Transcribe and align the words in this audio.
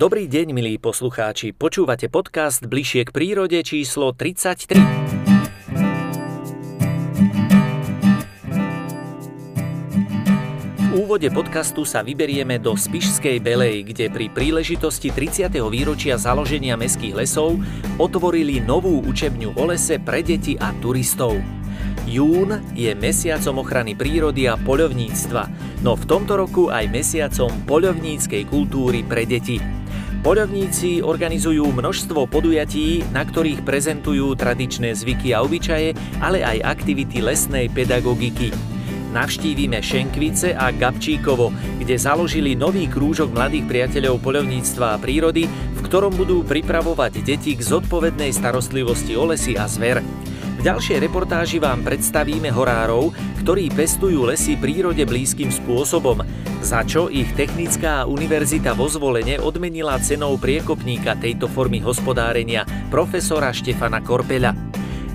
Dobrý 0.00 0.24
deň, 0.32 0.56
milí 0.56 0.80
poslucháči. 0.80 1.52
Počúvate 1.52 2.08
podcast 2.08 2.64
Bližšie 2.64 3.04
k 3.04 3.12
prírode 3.12 3.60
číslo 3.60 4.16
33. 4.16 4.80
V 10.80 11.04
úvode 11.04 11.28
podcastu 11.28 11.84
sa 11.84 12.00
vyberieme 12.00 12.56
do 12.56 12.80
Spišskej 12.80 13.44
Belej, 13.44 13.92
kde 13.92 14.08
pri 14.08 14.32
príležitosti 14.32 15.12
30. 15.12 15.52
výročia 15.68 16.16
založenia 16.16 16.80
mestských 16.80 17.20
lesov 17.20 17.60
otvorili 18.00 18.56
novú 18.64 19.04
učebňu 19.04 19.52
o 19.52 19.68
lese 19.68 20.00
pre 20.00 20.24
deti 20.24 20.56
a 20.56 20.72
turistov. 20.80 21.36
Jún 22.10 22.74
je 22.74 22.90
mesiacom 22.96 23.62
ochrany 23.62 23.94
prírody 23.94 24.50
a 24.50 24.58
poľovníctva, 24.58 25.42
no 25.86 25.94
v 25.94 26.04
tomto 26.04 26.34
roku 26.34 26.66
aj 26.68 26.90
mesiacom 26.90 27.50
poľovníckej 27.64 28.42
kultúry 28.50 29.06
pre 29.06 29.22
deti. 29.28 29.62
Poľovníci 30.20 31.00
organizujú 31.00 31.64
množstvo 31.72 32.28
podujatí, 32.28 33.08
na 33.08 33.24
ktorých 33.24 33.64
prezentujú 33.64 34.36
tradičné 34.36 34.92
zvyky 34.92 35.32
a 35.32 35.40
obyčaje, 35.40 35.96
ale 36.20 36.44
aj 36.44 36.60
aktivity 36.60 37.24
lesnej 37.24 37.72
pedagogiky. 37.72 38.52
Navštívime 39.10 39.82
Šenkvice 39.82 40.54
a 40.54 40.70
Gabčíkovo, 40.70 41.50
kde 41.82 41.98
založili 41.98 42.54
nový 42.54 42.86
krúžok 42.86 43.34
mladých 43.34 43.66
priateľov 43.66 44.22
poľovníctva 44.22 44.86
a 44.94 45.00
prírody, 45.02 45.50
v 45.50 45.78
ktorom 45.82 46.14
budú 46.14 46.46
pripravovať 46.46 47.24
deti 47.24 47.58
k 47.58 47.64
zodpovednej 47.64 48.30
starostlivosti 48.30 49.18
o 49.18 49.26
lesy 49.26 49.58
a 49.58 49.66
zver. 49.66 49.98
V 50.60 50.68
ďalšej 50.68 51.00
reportáži 51.00 51.56
vám 51.56 51.80
predstavíme 51.80 52.52
horárov, 52.52 53.16
ktorí 53.40 53.72
pestujú 53.72 54.28
lesy 54.28 54.60
prírode 54.60 55.08
blízkym 55.08 55.48
spôsobom, 55.48 56.20
za 56.60 56.84
čo 56.84 57.08
ich 57.08 57.32
Technická 57.32 58.04
univerzita 58.04 58.76
vo 58.76 58.84
zvolenie 58.84 59.40
odmenila 59.40 59.96
cenou 60.04 60.36
priekopníka 60.36 61.16
tejto 61.16 61.48
formy 61.48 61.80
hospodárenia, 61.80 62.68
profesora 62.92 63.56
Štefana 63.56 64.04
Korpeľa. 64.04 64.52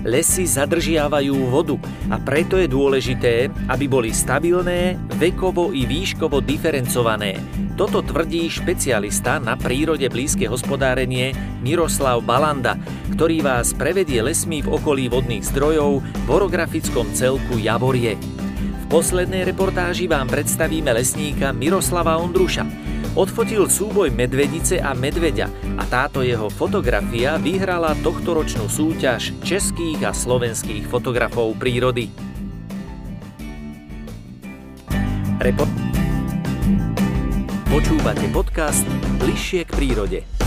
Lesy 0.06 0.46
zadržiavajú 0.46 1.50
vodu 1.50 1.74
a 2.06 2.22
preto 2.22 2.54
je 2.54 2.70
dôležité, 2.70 3.50
aby 3.66 3.90
boli 3.90 4.14
stabilné, 4.14 4.94
vekovo 5.18 5.74
i 5.74 5.82
výškovo 5.82 6.38
diferencované. 6.46 7.42
Toto 7.74 8.06
tvrdí 8.06 8.46
špecialista 8.46 9.42
na 9.42 9.58
prírode 9.58 10.06
blízke 10.06 10.46
hospodárenie 10.46 11.34
Miroslav 11.58 12.22
Balanda, 12.22 12.78
ktorý 13.18 13.42
vás 13.42 13.74
prevedie 13.74 14.22
lesmi 14.22 14.62
v 14.62 14.78
okolí 14.78 15.10
vodných 15.10 15.42
zdrojov 15.42 15.98
v 15.98 16.28
orografickom 16.30 17.10
celku 17.10 17.58
Javorie. 17.58 18.14
V 18.16 18.84
poslednej 18.86 19.42
reportáži 19.42 20.06
vám 20.06 20.30
predstavíme 20.30 20.94
lesníka 20.94 21.50
Miroslava 21.50 22.14
Ondruša. 22.22 22.85
Odfotil 23.16 23.64
súboj 23.72 24.12
medvedice 24.12 24.76
a 24.76 24.92
medveďa 24.92 25.48
a 25.80 25.88
táto 25.88 26.20
jeho 26.20 26.52
fotografia 26.52 27.40
vyhrala 27.40 27.96
tohtoročnú 28.04 28.68
súťaž 28.68 29.32
českých 29.40 30.04
a 30.04 30.12
slovenských 30.12 30.84
fotografov 30.84 31.56
prírody. 31.56 32.12
Report 35.40 35.72
Počúvate 37.72 38.28
podcast 38.36 38.84
Bližšie 39.16 39.64
k 39.64 39.70
prírode. 39.72 40.45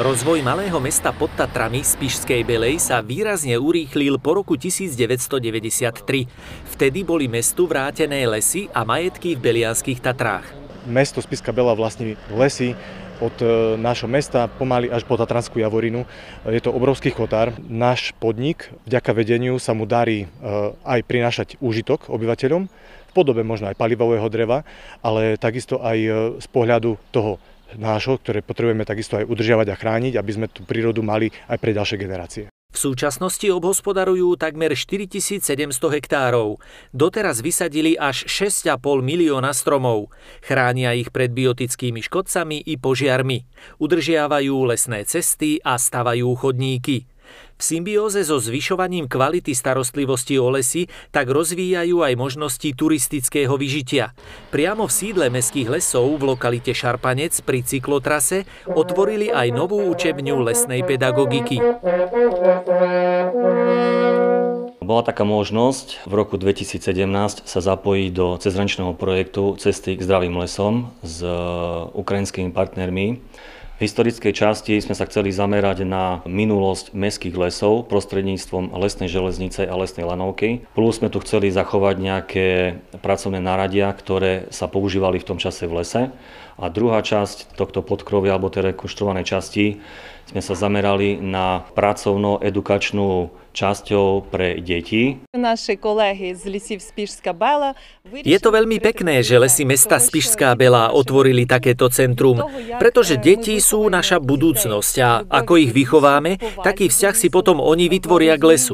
Rozvoj 0.00 0.40
malého 0.40 0.80
mesta 0.80 1.12
pod 1.12 1.28
Tatrami 1.36 1.84
z 1.84 1.92
Pišskej 2.00 2.40
Belej 2.48 2.80
sa 2.80 3.04
výrazne 3.04 3.60
urýchlil 3.60 4.16
po 4.16 4.32
roku 4.32 4.56
1993. 4.56 6.24
Vtedy 6.72 7.04
boli 7.04 7.28
mestu 7.28 7.68
vrátené 7.68 8.24
lesy 8.24 8.72
a 8.72 8.80
majetky 8.88 9.36
v 9.36 9.44
Belianských 9.44 10.00
Tatrách. 10.00 10.48
Mesto 10.88 11.20
Spiska 11.20 11.52
Bela 11.52 11.76
vlastní 11.76 12.16
lesy 12.32 12.72
od 13.20 13.36
e, 13.44 13.76
nášho 13.76 14.08
mesta 14.08 14.48
pomaly 14.48 14.88
až 14.88 15.04
po 15.04 15.20
Tatranskú 15.20 15.60
Javorinu. 15.60 16.08
Je 16.48 16.64
to 16.64 16.72
obrovský 16.72 17.12
chotár. 17.12 17.52
Náš 17.68 18.16
podnik, 18.16 18.72
vďaka 18.88 19.12
vedeniu, 19.12 19.60
sa 19.60 19.76
mu 19.76 19.84
darí 19.84 20.24
e, 20.24 20.26
aj 20.80 21.00
prinášať 21.04 21.48
úžitok 21.60 22.08
obyvateľom, 22.08 22.72
v 23.10 23.12
podobe 23.12 23.44
možno 23.44 23.68
aj 23.68 23.76
palivového 23.76 24.32
dreva, 24.32 24.64
ale 25.04 25.36
takisto 25.36 25.76
aj 25.84 25.98
e, 26.00 26.10
z 26.40 26.46
pohľadu 26.48 26.96
toho 27.12 27.36
nášho, 27.78 28.18
ktoré 28.18 28.40
potrebujeme 28.40 28.82
takisto 28.88 29.20
aj 29.20 29.28
udržiavať 29.28 29.66
a 29.70 29.78
chrániť, 29.78 30.14
aby 30.18 30.30
sme 30.34 30.46
tú 30.50 30.66
prírodu 30.66 31.04
mali 31.04 31.30
aj 31.46 31.58
pre 31.60 31.70
ďalšie 31.76 31.98
generácie. 32.00 32.44
V 32.70 32.78
súčasnosti 32.78 33.42
obhospodarujú 33.50 34.38
takmer 34.38 34.78
4700 34.78 35.74
hektárov. 35.74 36.62
Doteraz 36.94 37.42
vysadili 37.42 37.98
až 37.98 38.30
6,5 38.30 38.78
milióna 39.02 39.50
stromov. 39.50 40.14
Chránia 40.38 40.94
ich 40.94 41.10
pred 41.10 41.34
biotickými 41.34 41.98
škodcami 41.98 42.62
i 42.62 42.78
požiarmi. 42.78 43.42
Udržiavajú 43.82 44.54
lesné 44.70 45.02
cesty 45.02 45.58
a 45.66 45.82
stavajú 45.82 46.30
chodníky. 46.38 47.10
V 47.60 47.76
symbióze 47.76 48.24
so 48.24 48.40
zvyšovaním 48.40 49.04
kvality 49.04 49.52
starostlivosti 49.52 50.40
o 50.40 50.48
lesy 50.48 50.88
tak 51.12 51.28
rozvíjajú 51.28 52.00
aj 52.00 52.16
možnosti 52.16 52.72
turistického 52.72 53.52
vyžitia. 53.52 54.16
Priamo 54.48 54.88
v 54.88 54.96
sídle 54.96 55.28
mestských 55.28 55.68
lesov 55.68 56.08
v 56.16 56.32
lokalite 56.32 56.72
Šarpanec 56.72 57.36
pri 57.44 57.60
cyklotrase 57.60 58.48
otvorili 58.64 59.28
aj 59.28 59.52
novú 59.52 59.76
učebňu 59.92 60.40
lesnej 60.40 60.88
pedagogiky. 60.88 61.60
Bola 64.80 65.02
taká 65.04 65.28
možnosť 65.28 66.08
v 66.08 66.12
roku 66.16 66.40
2017 66.40 67.44
sa 67.44 67.60
zapojiť 67.60 68.08
do 68.08 68.40
cezhraničného 68.40 68.96
projektu 68.96 69.60
Cesty 69.60 70.00
k 70.00 70.04
zdravým 70.08 70.32
lesom 70.40 70.96
s 71.04 71.20
ukrajinskými 71.92 72.56
partnermi 72.56 73.20
historickej 73.80 74.36
časti 74.36 74.76
sme 74.76 74.92
sa 74.92 75.08
chceli 75.08 75.32
zamerať 75.32 75.88
na 75.88 76.20
minulosť 76.28 76.92
mestských 76.92 77.32
lesov 77.32 77.88
prostredníctvom 77.88 78.76
lesnej 78.76 79.08
železnice 79.08 79.64
a 79.64 79.74
lesnej 79.74 80.04
lanovky. 80.04 80.68
Plus 80.76 81.00
sme 81.00 81.08
tu 81.08 81.16
chceli 81.24 81.48
zachovať 81.48 81.96
nejaké 81.96 82.48
pracovné 83.00 83.40
náradia, 83.40 83.88
ktoré 83.96 84.52
sa 84.52 84.68
používali 84.68 85.16
v 85.16 85.28
tom 85.32 85.38
čase 85.40 85.64
v 85.64 85.80
lese. 85.80 86.02
A 86.60 86.68
druhá 86.68 87.00
časť 87.00 87.56
tohto 87.56 87.80
podkrovia 87.80 88.36
alebo 88.36 88.52
tej 88.52 88.76
rekonštruovanej 88.76 89.24
časti 89.24 89.80
sme 90.28 90.44
sa 90.44 90.52
zamerali 90.52 91.16
na 91.16 91.64
pracovno-edukačnú 91.72 93.32
časťou 93.50 94.30
pre 94.30 94.62
deti. 94.62 95.18
Naše 95.34 95.76
kolegy 95.76 96.34
z 96.34 96.42
Lisív 96.46 96.78
Spišská 96.80 97.34
Bela... 97.34 97.74
Je 98.10 98.38
to 98.42 98.50
veľmi 98.50 98.82
pekné, 98.82 99.22
že 99.22 99.38
lesy 99.38 99.66
mesta 99.66 99.98
Spišská 99.98 100.54
Bela 100.58 100.90
otvorili 100.90 101.46
takéto 101.46 101.86
centrum, 101.90 102.42
pretože 102.78 103.18
deti 103.18 103.58
sú 103.62 103.86
naša 103.90 104.18
budúcnosť 104.22 104.94
a 105.02 105.10
ako 105.28 105.58
ich 105.62 105.70
vychováme, 105.70 106.38
taký 106.62 106.90
vzťah 106.90 107.14
si 107.14 107.28
potom 107.30 107.62
oni 107.62 107.86
vytvoria 107.86 108.34
k 108.38 108.44
lesu. 108.56 108.72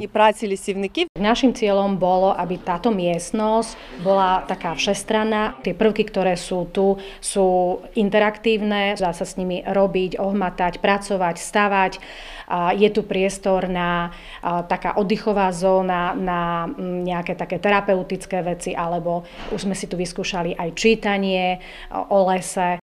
Našim 1.17 1.53
cieľom 1.57 1.97
bolo, 1.97 2.33
aby 2.37 2.61
táto 2.61 2.93
miestnosť 2.93 4.03
bola 4.05 4.45
taká 4.45 4.77
všestranná. 4.77 5.59
Tie 5.65 5.73
prvky, 5.77 6.07
ktoré 6.09 6.37
sú 6.37 6.69
tu, 6.71 7.01
sú 7.19 7.81
interaktívne, 7.97 8.97
dá 8.97 9.13
sa 9.13 9.25
s 9.25 9.37
nimi 9.41 9.65
robiť, 9.65 10.21
ohmatať, 10.21 10.79
pracovať, 10.81 11.37
stavať. 11.41 11.93
Je 12.79 12.89
tu 12.95 13.03
priestor 13.03 13.67
na 13.67 14.15
taká 14.67 14.99
oddychová 15.01 15.49
zóna, 15.55 16.13
na 16.13 16.67
mm, 16.67 17.07
nejaké 17.07 17.33
také 17.39 17.63
terapeutické 17.63 18.43
veci, 18.43 18.75
alebo 18.75 19.25
už 19.55 19.71
sme 19.71 19.79
si 19.79 19.87
tu 19.87 19.95
vyskúšali 19.97 20.59
aj 20.59 20.71
čítanie 20.75 21.63
o 21.91 22.27
lese. 22.29 22.83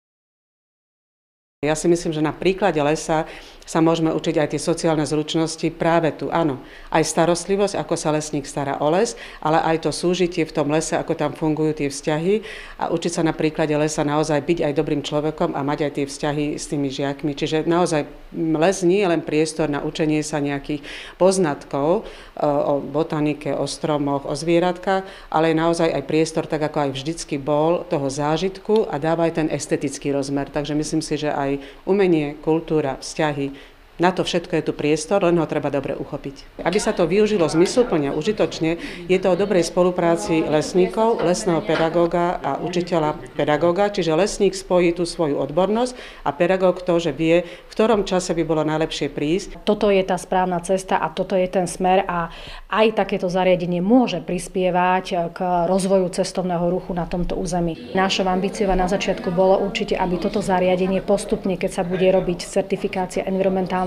Ja 1.65 1.73
si 1.73 1.89
myslím, 1.89 2.13
že 2.13 2.21
na 2.21 2.33
príklade 2.33 2.77
lesa 2.77 3.25
sa 3.67 3.83
môžeme 3.83 4.15
učiť 4.15 4.39
aj 4.39 4.55
tie 4.55 4.61
sociálne 4.63 5.03
zručnosti 5.03 5.67
práve 5.75 6.15
tu. 6.15 6.31
Áno, 6.31 6.63
aj 6.87 7.03
starostlivosť, 7.03 7.75
ako 7.75 7.99
sa 7.99 8.15
lesník 8.15 8.47
stará 8.47 8.79
o 8.79 8.87
les, 8.87 9.19
ale 9.43 9.59
aj 9.59 9.83
to 9.83 9.91
súžitie 9.91 10.47
v 10.47 10.55
tom 10.55 10.71
lese, 10.71 10.95
ako 10.95 11.19
tam 11.19 11.35
fungujú 11.35 11.83
tie 11.83 11.91
vzťahy 11.91 12.47
a 12.79 12.87
učiť 12.95 13.11
sa 13.19 13.27
na 13.27 13.35
príklade 13.35 13.75
lesa 13.75 14.07
naozaj 14.07 14.39
byť 14.39 14.59
aj 14.63 14.73
dobrým 14.73 15.03
človekom 15.03 15.51
a 15.51 15.67
mať 15.67 15.79
aj 15.83 15.91
tie 15.99 16.05
vzťahy 16.07 16.45
s 16.55 16.71
tými 16.71 16.87
žiakmi. 16.87 17.35
Čiže 17.35 17.67
naozaj 17.67 18.07
les 18.31 18.77
nie 18.87 19.03
je 19.03 19.11
len 19.11 19.19
priestor 19.19 19.67
na 19.67 19.83
učenie 19.83 20.23
sa 20.23 20.39
nejakých 20.39 20.87
poznatkov 21.19 22.07
e, 22.39 22.43
o 22.43 22.79
botanike, 22.79 23.51
o 23.51 23.67
stromoch, 23.67 24.23
o 24.23 24.31
zvieratkách, 24.31 25.03
ale 25.27 25.51
je 25.51 25.59
naozaj 25.59 25.89
aj 25.91 26.07
priestor, 26.07 26.47
tak 26.47 26.63
ako 26.63 26.87
aj 26.87 26.91
vždycky 26.95 27.35
bol, 27.35 27.83
toho 27.91 28.07
zážitku 28.07 28.87
a 28.87 28.95
dáva 28.95 29.27
aj 29.27 29.43
ten 29.43 29.47
estetický 29.51 30.15
rozmer. 30.15 30.47
Takže 30.47 30.71
myslím 30.71 31.03
si, 31.03 31.19
že 31.19 31.35
aj 31.35 31.59
umenie, 31.83 32.39
kultúra, 32.39 32.95
vzťahy 33.03 33.56
na 33.97 34.13
to 34.13 34.21
všetko 34.21 34.61
je 34.61 34.63
tu 34.65 34.73
priestor, 34.73 35.25
len 35.25 35.37
ho 35.41 35.49
treba 35.49 35.73
dobre 35.73 35.97
uchopiť. 35.97 36.61
Aby 36.61 36.77
sa 36.77 36.93
to 36.93 37.09
využilo 37.09 37.49
zmysluplne, 37.49 38.13
užitočne, 38.13 38.77
je 39.09 39.17
to 39.17 39.33
o 39.33 39.39
dobrej 39.39 39.65
spolupráci 39.65 40.45
lesníkov, 40.45 41.21
lesného 41.25 41.65
pedagóga 41.65 42.37
a 42.37 42.61
učiteľa 42.61 43.17
pedagóga, 43.33 43.89
čiže 43.89 44.13
lesník 44.13 44.53
spojí 44.53 44.93
tú 44.93 45.09
svoju 45.09 45.41
odbornosť 45.41 45.97
a 46.21 46.29
pedagóg 46.29 46.85
to, 46.85 47.01
že 47.01 47.11
vie, 47.13 47.41
v 47.45 47.71
ktorom 47.73 48.05
čase 48.05 48.37
by 48.37 48.43
bolo 48.45 48.61
najlepšie 48.61 49.09
prísť. 49.09 49.65
Toto 49.65 49.89
je 49.89 50.01
tá 50.05 50.15
správna 50.15 50.61
cesta 50.61 51.01
a 51.01 51.09
toto 51.09 51.33
je 51.33 51.49
ten 51.49 51.65
smer 51.65 52.05
a 52.05 52.29
aj 52.69 52.93
takéto 52.93 53.25
zariadenie 53.31 53.81
môže 53.81 54.21
prispievať 54.21 55.33
k 55.33 55.39
rozvoju 55.65 56.09
cestovného 56.13 56.69
ruchu 56.69 56.93
na 56.93 57.09
tomto 57.09 57.33
území. 57.33 57.97
Našou 57.97 58.29
ambíciou 58.29 58.69
na 58.77 58.85
začiatku 58.85 59.33
bolo 59.33 59.57
určite, 59.57 59.97
aby 59.97 60.21
toto 60.21 60.43
zariadenie 60.43 61.01
postupne, 61.01 61.57
keď 61.57 61.81
sa 61.81 61.83
bude 61.87 62.05
robiť 62.05 62.45
certifikácia 62.45 63.25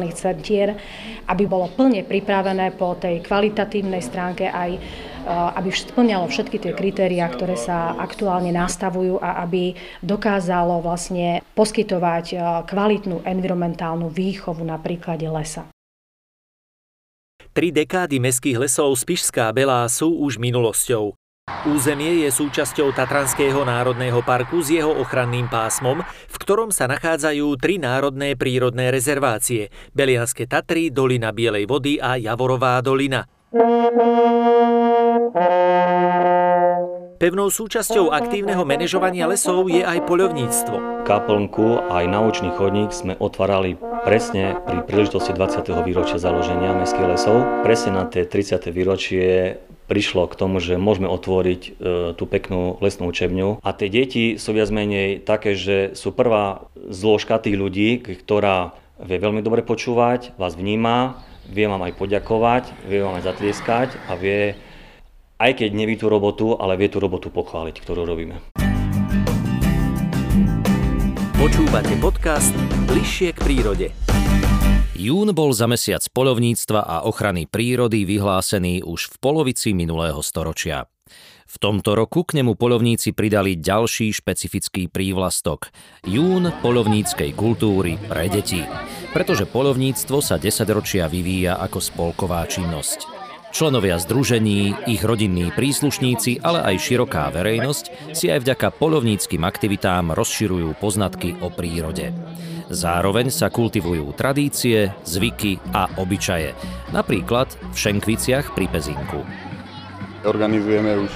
environmentálnych 0.00 0.16
centier, 0.16 0.74
aby 1.28 1.44
bolo 1.44 1.68
plne 1.68 2.02
pripravené 2.08 2.72
po 2.74 2.96
tej 2.96 3.20
kvalitatívnej 3.20 4.00
stránke 4.00 4.48
aj 4.48 4.80
aby 5.20 5.68
splňalo 5.68 6.32
všetky 6.32 6.56
tie 6.56 6.72
kritériá, 6.72 7.28
ktoré 7.28 7.52
sa 7.52 7.92
aktuálne 7.92 8.56
nastavujú 8.56 9.20
a 9.20 9.44
aby 9.44 9.76
dokázalo 10.00 10.80
vlastne 10.80 11.44
poskytovať 11.52 12.40
kvalitnú 12.64 13.28
environmentálnu 13.28 14.08
výchovu 14.08 14.64
na 14.64 14.80
príklade 14.80 15.28
lesa. 15.28 15.68
Tri 17.52 17.68
dekády 17.68 18.16
mestských 18.16 18.64
lesov 18.64 18.96
Spišská 18.96 19.52
Belá 19.52 19.84
sú 19.92 20.08
už 20.24 20.40
minulosťou. 20.40 21.19
Územie 21.68 22.24
je 22.24 22.32
súčasťou 22.32 22.96
Tatranského 22.96 23.60
národného 23.68 24.24
parku 24.24 24.64
s 24.64 24.72
jeho 24.72 24.96
ochranným 24.96 25.44
pásmom, 25.52 26.00
v 26.04 26.36
ktorom 26.40 26.72
sa 26.72 26.88
nachádzajú 26.88 27.52
tri 27.60 27.76
národné 27.76 28.32
prírodné 28.32 28.88
rezervácie– 28.88 29.68
Belianské 29.96 30.48
Tatry, 30.48 30.88
Dolina 30.88 31.36
Bielej 31.36 31.68
vody 31.68 32.00
a 32.00 32.16
Javorová 32.16 32.80
dolina. 32.80 33.28
Pevnou 37.20 37.52
súčasťou 37.52 38.08
aktívneho 38.16 38.64
manažovania 38.64 39.28
lesov 39.28 39.68
je 39.68 39.84
aj 39.84 40.08
poľovníctvo. 40.08 41.04
Kaplnku 41.04 41.92
aj 41.92 42.08
naučný 42.08 42.48
chodník 42.56 42.96
sme 42.96 43.12
otvárali 43.20 43.76
presne 44.08 44.56
pri 44.64 44.80
príležitosti 44.88 45.36
20. 45.36 45.84
výročia 45.84 46.16
založenia 46.16 46.72
mestských 46.72 47.10
lesov. 47.12 47.44
Presne 47.60 48.00
na 48.00 48.08
tie 48.08 48.24
30. 48.24 48.72
výročie 48.72 49.60
prišlo 49.90 50.30
k 50.30 50.38
tomu, 50.38 50.62
že 50.62 50.78
môžeme 50.78 51.10
otvoriť 51.10 51.62
e, 51.66 51.70
tú 52.14 52.24
peknú 52.30 52.78
lesnú 52.78 53.10
učebňu. 53.10 53.58
A 53.58 53.74
tie 53.74 53.90
deti 53.90 54.38
sú 54.38 54.54
viac 54.54 54.70
menej 54.70 55.18
také, 55.26 55.58
že 55.58 55.98
sú 55.98 56.14
prvá 56.14 56.70
zložka 56.78 57.42
tých 57.42 57.58
ľudí, 57.58 57.98
ktorá 57.98 58.78
vie 59.02 59.18
veľmi 59.18 59.42
dobre 59.42 59.66
počúvať, 59.66 60.38
vás 60.38 60.54
vníma, 60.54 61.18
vie 61.50 61.66
vám 61.66 61.82
aj 61.82 61.98
poďakovať, 61.98 62.64
vie 62.86 63.02
vám 63.02 63.18
aj 63.18 63.26
zatlieskať 63.26 63.88
a 64.06 64.14
vie 64.14 64.54
aj 65.40 65.56
keď 65.56 65.70
neví 65.72 65.98
tú 65.98 66.06
robotu, 66.06 66.54
ale 66.54 66.78
vie 66.78 66.86
tú 66.86 67.02
robotu 67.02 67.32
pochváliť, 67.32 67.80
ktorú 67.82 68.06
robíme. 68.06 68.38
Počúvate 71.40 71.96
podcast 71.96 72.52
Bližšie 72.84 73.32
k 73.32 73.38
prírode. 73.40 74.09
Jún 75.00 75.32
bol 75.32 75.56
za 75.56 75.64
mesiac 75.64 76.04
polovníctva 76.12 76.84
a 76.84 76.96
ochrany 77.08 77.48
prírody 77.48 78.04
vyhlásený 78.04 78.84
už 78.84 79.08
v 79.08 79.14
polovici 79.16 79.72
minulého 79.72 80.20
storočia. 80.20 80.92
V 81.48 81.56
tomto 81.56 81.96
roku 81.96 82.20
k 82.20 82.36
nemu 82.36 82.52
polovníci 82.52 83.16
pridali 83.16 83.56
ďalší 83.56 84.12
špecifický 84.12 84.92
prívlastok– 84.92 85.72
Jún 86.04 86.52
polovníckej 86.60 87.32
kultúry 87.32 87.96
pre 87.96 88.28
deti. 88.28 88.60
Pretože 89.16 89.48
polovníctvo 89.48 90.20
sa 90.20 90.36
desaťročia 90.36 91.08
vyvíja 91.08 91.56
ako 91.56 91.80
spolková 91.80 92.44
činnosť. 92.44 93.08
Členovia 93.56 93.96
združení, 93.96 94.84
ich 94.84 95.00
rodinní 95.00 95.48
príslušníci, 95.56 96.44
ale 96.44 96.60
aj 96.60 96.76
široká 96.76 97.32
verejnosť 97.32 98.12
si 98.12 98.28
aj 98.28 98.44
vďaka 98.44 98.68
polovníckým 98.76 99.48
aktivitám 99.48 100.12
rozširujú 100.12 100.76
poznatky 100.76 101.40
o 101.40 101.48
prírode. 101.48 102.12
Zároveň 102.70 103.34
sa 103.34 103.50
kultivujú 103.50 104.14
tradície, 104.14 104.94
zvyky 105.02 105.58
a 105.74 105.90
obyčaje, 105.98 106.54
napríklad 106.94 107.50
v 107.50 107.74
Šenkviciach 107.74 108.54
pri 108.54 108.70
Pezinku. 108.70 109.26
Organizujeme 110.22 111.02
už 111.02 111.10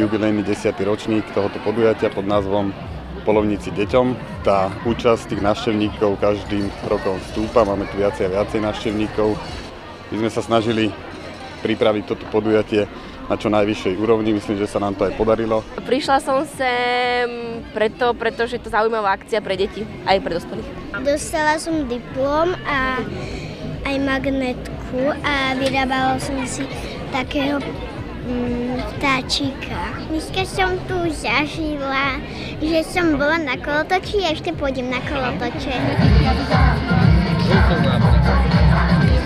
jubilejný 0.00 0.40
10. 0.40 0.72
ročník 0.80 1.28
tohoto 1.36 1.60
podujatia 1.60 2.08
pod 2.08 2.24
názvom 2.24 2.72
Polovníci 3.28 3.68
deťom. 3.76 4.16
Tá 4.48 4.72
účasť 4.88 5.36
tých 5.36 5.44
návštevníkov 5.44 6.24
každým 6.24 6.72
rokom 6.88 7.20
stúpa, 7.28 7.68
máme 7.68 7.84
tu 7.92 8.00
viacej 8.00 8.32
a 8.32 8.40
viacej 8.40 8.64
návštevníkov. 8.64 9.36
My 10.08 10.16
sme 10.24 10.30
sa 10.32 10.40
snažili 10.40 10.88
pripraviť 11.60 12.04
toto 12.08 12.24
podujatie 12.32 12.88
na 13.28 13.34
čo 13.40 13.48
najvyššej 13.48 13.94
úrovni. 13.96 14.36
Myslím, 14.36 14.60
že 14.60 14.68
sa 14.68 14.80
nám 14.80 14.96
to 14.96 15.08
aj 15.08 15.16
podarilo. 15.16 15.64
Prišla 15.84 16.18
som 16.20 16.44
sem 16.44 17.28
preto, 17.72 18.12
pretože 18.14 18.60
je 18.60 18.62
to 18.64 18.70
zaujímavá 18.70 19.16
akcia 19.16 19.40
pre 19.40 19.56
deti, 19.56 19.82
aj 20.04 20.18
pre 20.20 20.32
dospelých. 20.36 20.68
Dostala 21.02 21.58
som 21.58 21.88
diplom 21.90 22.54
a 22.64 23.02
aj 23.84 23.96
magnetku 24.00 25.12
a 25.20 25.58
vyrábala 25.58 26.16
som 26.22 26.38
si 26.46 26.64
takého 27.12 27.60
mm, 28.24 28.96
vtáčika. 28.96 30.00
Dneska 30.08 30.42
som 30.48 30.78
tu 30.88 30.96
zažila, 31.12 32.18
že 32.62 32.80
som 32.86 33.18
bola 33.20 33.36
na 33.38 33.56
kolotoči 33.60 34.24
a 34.24 34.32
ešte 34.32 34.56
pôjdem 34.56 34.88
na 34.88 35.00
kolotoče. 35.04 35.74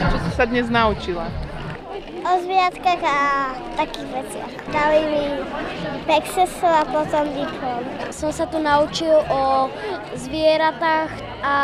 Čo 0.09 0.19
si 0.19 0.31
sa 0.35 0.45
dnes 0.49 0.67
naučila? 0.67 1.48
O 2.29 2.35
zvieratkách 2.45 3.03
a 3.09 3.19
takých 3.81 4.09
veciach. 4.13 4.53
Dali 4.69 5.01
mi 5.09 5.25
Pexeso 6.05 6.69
a 6.69 6.85
potom 6.85 7.25
diplom. 7.33 7.83
Som 8.13 8.31
sa 8.33 8.45
tu 8.45 8.61
naučil 8.61 9.13
o 9.33 9.73
zvieratách 10.13 11.11
a 11.41 11.57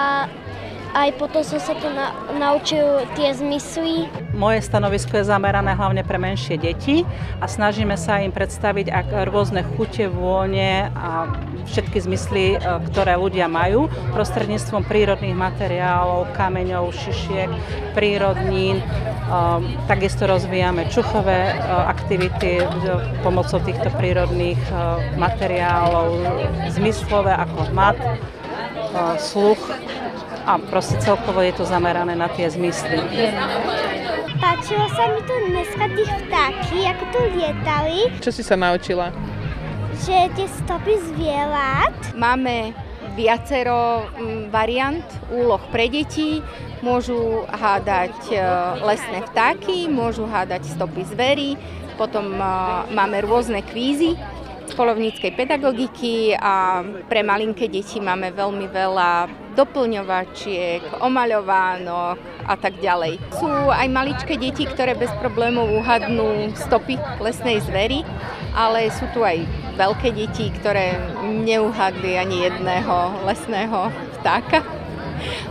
aj 0.95 1.11
potom 1.19 1.43
som 1.43 1.59
sa 1.59 1.75
tu 1.75 1.91
na, 1.91 2.15
naučil 2.39 3.03
tie 3.19 3.35
zmysly. 3.35 4.07
Moje 4.31 4.63
stanovisko 4.63 5.19
je 5.19 5.27
zamerané 5.27 5.75
hlavne 5.75 6.07
pre 6.07 6.23
menšie 6.23 6.55
deti 6.55 7.03
a 7.43 7.51
snažíme 7.51 7.99
sa 7.99 8.23
im 8.23 8.31
predstaviť 8.31 8.95
ak 8.95 9.09
rôzne 9.27 9.67
chute, 9.75 10.07
vône 10.07 10.87
a 10.95 11.27
všetky 11.67 11.99
zmysly, 11.99 12.45
e, 12.55 12.57
ktoré 12.89 13.19
ľudia 13.19 13.51
majú 13.51 13.91
prostredníctvom 14.15 14.87
prírodných 14.87 15.35
materiálov, 15.35 16.31
kameňov, 16.39 16.95
šišiek, 16.95 17.51
prírodnín. 17.99 18.79
E, 19.25 19.39
takisto 19.89 20.29
rozvíjame 20.29 20.89
čuchové 20.93 21.53
e, 21.53 21.55
aktivity 21.89 22.61
pomocou 23.25 23.59
týchto 23.65 23.89
prírodných 23.97 24.61
materiálov, 25.17 26.21
zmyslové 26.73 27.33
ako 27.33 27.73
mat, 27.73 27.99
sluch 29.19 29.59
a 30.45 30.61
proste 30.61 31.01
celkovo 31.01 31.41
je 31.41 31.53
to 31.57 31.65
zamerané 31.65 32.13
na 32.13 32.29
tie 32.29 32.47
zmysly. 32.53 33.01
Páčilo 34.39 34.85
sa 34.93 35.09
mi 35.09 35.21
tu 35.25 35.35
dneska 35.49 35.85
tých 35.97 36.13
vtáky, 36.27 36.79
ako 36.85 37.05
tu 37.09 37.21
lietali. 37.33 37.99
Čo 38.21 38.31
si 38.35 38.43
sa 38.45 38.61
naučila? 38.61 39.09
Že 40.05 40.17
tie 40.37 40.47
stopy 40.51 40.95
zvierat. 41.15 41.97
Máme 42.13 42.77
viacero 43.15 44.11
mm, 44.19 44.53
variant 44.53 45.07
úloh 45.33 45.63
pre 45.73 45.89
deti. 45.89 46.45
Môžu 46.85 47.49
hádať 47.49 48.13
e, 48.29 48.37
lesné 48.85 49.25
vtáky, 49.33 49.89
môžu 49.89 50.29
hádať 50.29 50.69
stopy 50.69 51.09
zvery, 51.09 51.57
potom 51.97 52.37
e, 52.37 52.45
máme 52.93 53.25
rôzne 53.25 53.65
kvízy, 53.65 54.21
polovníckej 54.77 55.33
pedagogiky 55.33 56.37
a 56.37 56.85
pre 57.09 57.25
malinké 57.25 57.73
deti 57.73 58.05
máme 58.05 58.37
veľmi 58.37 58.69
veľa 58.69 59.33
doplňovačiek, 59.57 61.01
omaľovánok 61.01 62.17
a 62.45 62.55
tak 62.61 62.77
ďalej. 62.85 63.17
Sú 63.41 63.49
aj 63.49 63.89
maličké 63.89 64.37
deti, 64.37 64.69
ktoré 64.69 64.93
bez 64.93 65.09
problémov 65.25 65.73
uhadnú 65.73 66.53
stopy 66.53 67.01
lesnej 67.17 67.65
zvery, 67.65 68.05
ale 68.53 68.93
sú 68.93 69.09
tu 69.17 69.25
aj 69.25 69.41
veľké 69.81 70.13
deti, 70.13 70.53
ktoré 70.61 71.01
neuhadli 71.25 72.21
ani 72.21 72.45
jedného 72.45 73.25
lesného 73.25 73.89
vtáka 74.21 74.84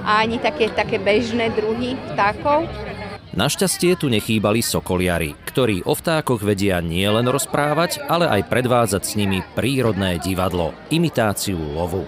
a 0.03 0.24
ani 0.24 0.39
také, 0.39 0.70
také 0.74 0.98
bežné 0.98 1.53
druhy 1.53 2.00
vtákov. 2.13 2.65
Našťastie 3.34 3.98
tu 3.98 4.13
nechýbali 4.13 4.62
sokoliari, 4.62 5.34
ktorí 5.50 5.82
o 5.89 5.98
vtákoch 5.98 6.46
vedia 6.46 6.77
nielen 6.86 7.25
rozprávať, 7.25 8.06
ale 8.06 8.30
aj 8.30 8.46
predvádzať 8.46 9.01
s 9.01 9.18
nimi 9.18 9.42
prírodné 9.58 10.22
divadlo, 10.22 10.77
imitáciu 10.94 11.58
lovu. 11.58 12.06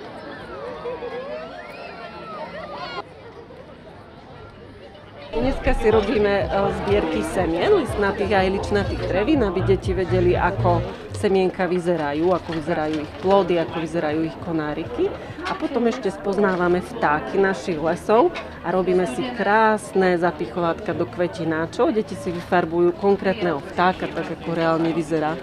Dneska 5.36 5.76
si 5.82 5.92
robíme 5.92 6.46
e, 6.46 6.46
zbierky 6.80 7.20
semien, 7.34 7.74
listnatých 7.74 8.32
a 8.32 8.48
ličnatých 8.48 9.02
drevín, 9.10 9.44
aby 9.44 9.66
deti 9.66 9.92
vedeli, 9.92 10.38
ako 10.38 10.80
semienka 11.26 11.66
vyzerajú, 11.66 12.38
ako 12.38 12.50
vyzerajú 12.54 13.02
ich 13.02 13.14
plody, 13.26 13.58
ako 13.58 13.82
vyzerajú 13.82 14.30
ich 14.30 14.38
konáriky. 14.46 15.10
A 15.50 15.58
potom 15.58 15.90
ešte 15.90 16.14
spoznávame 16.14 16.86
vtáky 16.86 17.42
našich 17.42 17.82
lesov 17.82 18.30
a 18.62 18.70
robíme 18.70 19.10
si 19.10 19.26
krásne 19.34 20.22
zapichovátka 20.22 20.94
do 20.94 21.10
kvetináčov. 21.10 21.98
Deti 21.98 22.14
si 22.14 22.30
vyfarbujú 22.30 22.94
konkrétneho 23.02 23.58
vtáka, 23.74 24.06
tak 24.06 24.38
ako 24.38 24.54
reálne 24.54 24.94
vyzerá. 24.94 25.34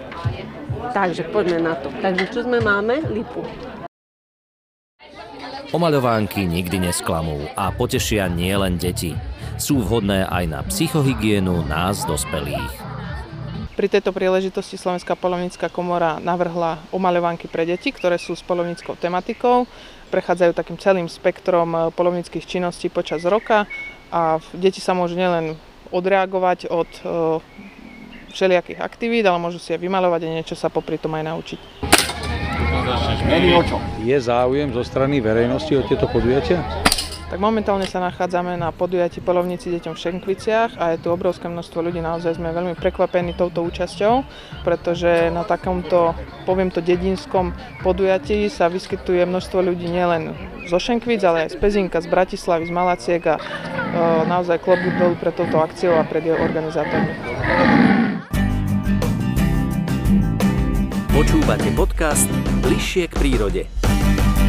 Takže 0.95 1.27
poďme 1.35 1.59
na 1.67 1.75
to. 1.75 1.91
Takže 1.99 2.31
čo 2.31 2.39
sme 2.47 2.63
máme? 2.63 3.03
Lipu. 3.11 3.43
Omaľovánky 5.75 6.47
nikdy 6.47 6.79
nesklamú 6.79 7.43
a 7.59 7.75
potešia 7.75 8.31
nielen 8.31 8.79
deti. 8.79 9.19
Sú 9.59 9.83
vhodné 9.83 10.23
aj 10.31 10.43
na 10.47 10.59
psychohygienu 10.63 11.65
nás 11.67 12.07
dospelých. 12.07 12.92
Pri 13.73 13.89
tejto 13.89 14.13
príležitosti 14.13 14.77
Slovenská 14.77 15.17
polovnícka 15.17 15.65
komora 15.65 16.21
navrhla 16.21 16.77
omaľovánky 16.93 17.49
pre 17.49 17.65
deti, 17.65 17.89
ktoré 17.89 18.21
sú 18.21 18.37
s 18.37 18.45
polovníckou 18.45 18.93
tematikou. 18.93 19.65
Prechádzajú 20.13 20.53
takým 20.53 20.77
celým 20.77 21.09
spektrom 21.09 21.73
eh, 21.73 21.81
polovníckých 21.89 22.45
činností 22.45 22.93
počas 22.93 23.25
roka 23.25 23.65
a 24.13 24.37
deti 24.53 24.77
sa 24.77 24.93
môžu 24.93 25.17
nielen 25.17 25.57
odreagovať 25.89 26.69
od 26.69 26.89
eh, 27.01 27.09
všelijakých 28.29 28.77
aktivít, 28.77 29.25
ale 29.25 29.41
môžu 29.41 29.57
si 29.57 29.73
aj 29.73 29.81
vymalovať 29.81 30.21
a 30.21 30.33
niečo 30.37 30.53
sa 30.53 30.69
popri 30.69 31.01
tom 31.01 31.17
aj 31.17 31.33
naučiť. 31.33 31.59
Je 34.05 34.17
záujem 34.21 34.69
zo 34.69 34.85
strany 34.85 35.17
verejnosti 35.17 35.73
o 35.73 35.81
tieto 35.81 36.05
podujatia? 36.05 36.61
Tak 37.31 37.41
momentálne 37.41 37.89
sa 37.89 37.97
nachádzame 37.97 38.59
na 38.59 38.69
podujatí 38.69 39.17
Polovníci 39.17 39.73
deťom 39.73 39.97
v 39.97 40.03
Šenkviciach 40.05 40.77
a 40.77 40.93
je 40.93 41.01
tu 41.01 41.09
obrovské 41.09 41.49
množstvo 41.49 41.81
ľudí, 41.81 41.97
naozaj 41.97 42.37
sme 42.37 42.53
veľmi 42.53 42.77
prekvapení 42.77 43.33
touto 43.33 43.65
účasťou, 43.65 44.21
pretože 44.61 45.33
na 45.33 45.41
takomto, 45.41 46.13
poviem 46.45 46.69
to, 46.69 46.83
dedinskom 46.83 47.55
podujatí 47.81 48.51
sa 48.53 48.69
vyskytuje 48.69 49.25
množstvo 49.25 49.65
ľudí 49.65 49.89
nielen 49.89 50.35
zo 50.69 50.77
Šenkvic, 50.77 51.25
ale 51.25 51.47
aj 51.47 51.55
z 51.55 51.57
Pezinka, 51.57 51.97
z 52.03 52.07
Bratislavy, 52.11 52.69
z 52.69 52.73
Malaciek 52.75 53.23
a 53.25 53.35
e, 53.35 53.41
naozaj 54.29 54.61
klobúk 54.61 54.93
dolu 55.01 55.15
pre 55.17 55.33
touto 55.33 55.57
akciou 55.57 55.97
a 55.97 56.05
pred 56.05 56.27
jej 56.27 56.37
organizátormi. 56.37 57.13
Počúvate 61.13 61.69
podcast 61.77 62.29
Bližšie 62.61 63.05
k 63.09 63.13
prírode. 63.17 63.61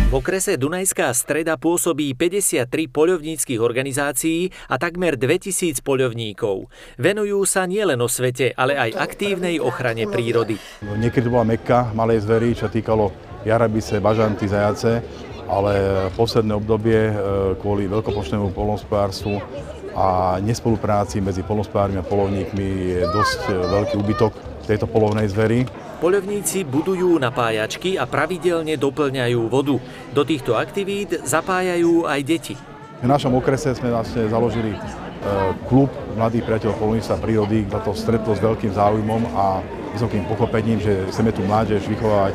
V 0.04 0.20
okrese 0.20 0.60
Dunajská 0.60 1.08
streda 1.16 1.56
pôsobí 1.56 2.12
53 2.12 2.68
poľovníckých 2.92 3.56
organizácií 3.56 4.52
a 4.68 4.76
takmer 4.76 5.16
2000 5.16 5.80
poľovníkov. 5.80 6.68
Venujú 7.00 7.48
sa 7.48 7.64
nielen 7.64 7.96
o 8.04 8.08
svete, 8.08 8.52
ale 8.52 8.76
aj 8.76 9.00
aktívnej 9.00 9.56
ochrane 9.64 10.04
prírody. 10.04 10.60
Niekedy 10.84 11.24
bola 11.32 11.48
mekka 11.48 11.88
malej 11.96 12.28
zvery, 12.28 12.52
čo 12.52 12.68
týkalo 12.68 13.16
jarabice, 13.48 13.96
bažanty, 14.04 14.44
zajace, 14.44 15.00
ale 15.48 15.72
posledné 16.12 16.52
obdobie 16.52 17.00
e, 17.08 17.14
kvôli 17.56 17.88
veľkopočnému 17.88 18.52
polnospodárstvu 18.52 19.40
a 19.96 20.36
nespolupráci 20.44 21.24
medzi 21.24 21.40
polnospodármi 21.40 21.96
a 21.96 22.04
polovníkmi 22.04 22.66
je 22.92 23.00
dosť 23.08 23.40
e, 23.48 23.52
veľký 23.56 23.94
úbytok 24.04 24.53
tejto 24.64 24.88
polovnej 24.88 25.28
zvery. 25.30 25.68
Poľovníci 26.00 26.64
budujú 26.64 27.16
napájačky 27.20 27.96
a 27.96 28.04
pravidelne 28.04 28.76
doplňajú 28.76 29.40
vodu. 29.48 29.76
Do 30.12 30.22
týchto 30.24 30.56
aktivít 30.58 31.24
zapájajú 31.24 32.04
aj 32.04 32.20
deti. 32.24 32.54
V 33.04 33.08
našom 33.08 33.36
okrese 33.36 33.76
sme 33.76 33.92
vlastne 33.92 34.24
založili 34.28 34.72
e, 34.72 34.78
klub 35.68 35.92
Mladých 36.14 36.46
priateľov 36.46 36.78
polovníctva 36.78 37.16
prírody, 37.20 37.66
za 37.68 37.80
to 37.82 37.92
stretlo 37.92 38.32
s 38.32 38.40
veľkým 38.40 38.72
záujmom 38.72 39.22
a 39.34 39.60
vysokým 39.92 40.24
pochopením, 40.30 40.78
že 40.78 41.06
chceme 41.10 41.34
tu 41.34 41.42
mládež 41.42 41.84
vychovávať 41.90 42.34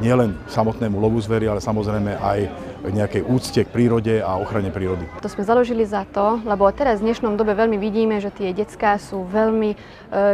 nielen 0.00 0.34
samotnému 0.48 0.96
lovu 0.98 1.18
zvery, 1.20 1.50
ale 1.50 1.60
samozrejme 1.60 2.18
aj 2.18 2.38
nejakej 2.86 3.22
úcte 3.26 3.60
k 3.66 3.68
prírode 3.68 4.22
a 4.22 4.38
ochrane 4.38 4.70
prírody. 4.70 5.04
To 5.18 5.30
sme 5.30 5.42
založili 5.42 5.82
za 5.82 6.06
to, 6.06 6.38
lebo 6.46 6.70
teraz 6.70 7.02
v 7.02 7.10
dnešnom 7.10 7.34
dobe 7.34 7.58
veľmi 7.58 7.74
vidíme, 7.80 8.22
že 8.22 8.30
tie 8.30 8.54
detská 8.54 8.94
sú 9.02 9.26
veľmi, 9.26 9.74
e, 9.74 9.76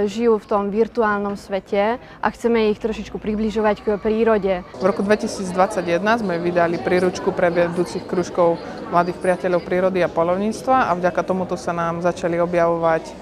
žijú 0.05 0.37
v 0.37 0.47
tom 0.49 0.63
virtuálnom 0.69 1.41
svete 1.41 1.97
a 1.97 2.27
chceme 2.29 2.69
ich 2.69 2.81
trošičku 2.81 3.17
približovať 3.17 3.77
k 3.81 3.87
prírode. 3.97 4.61
V 4.77 4.85
roku 4.85 5.01
2021 5.01 6.21
sme 6.21 6.37
vydali 6.37 6.77
príručku 6.77 7.33
pre 7.33 7.49
vedúcich 7.49 8.05
kružkov 8.05 8.61
mladých 8.93 9.19
priateľov 9.19 9.65
prírody 9.65 10.05
a 10.05 10.13
polovníctva 10.13 10.87
a 10.89 10.95
vďaka 10.95 11.23
tomuto 11.25 11.57
sa 11.57 11.73
nám 11.73 12.05
začali 12.05 12.37
objavovať 12.39 13.05
e, 13.09 13.13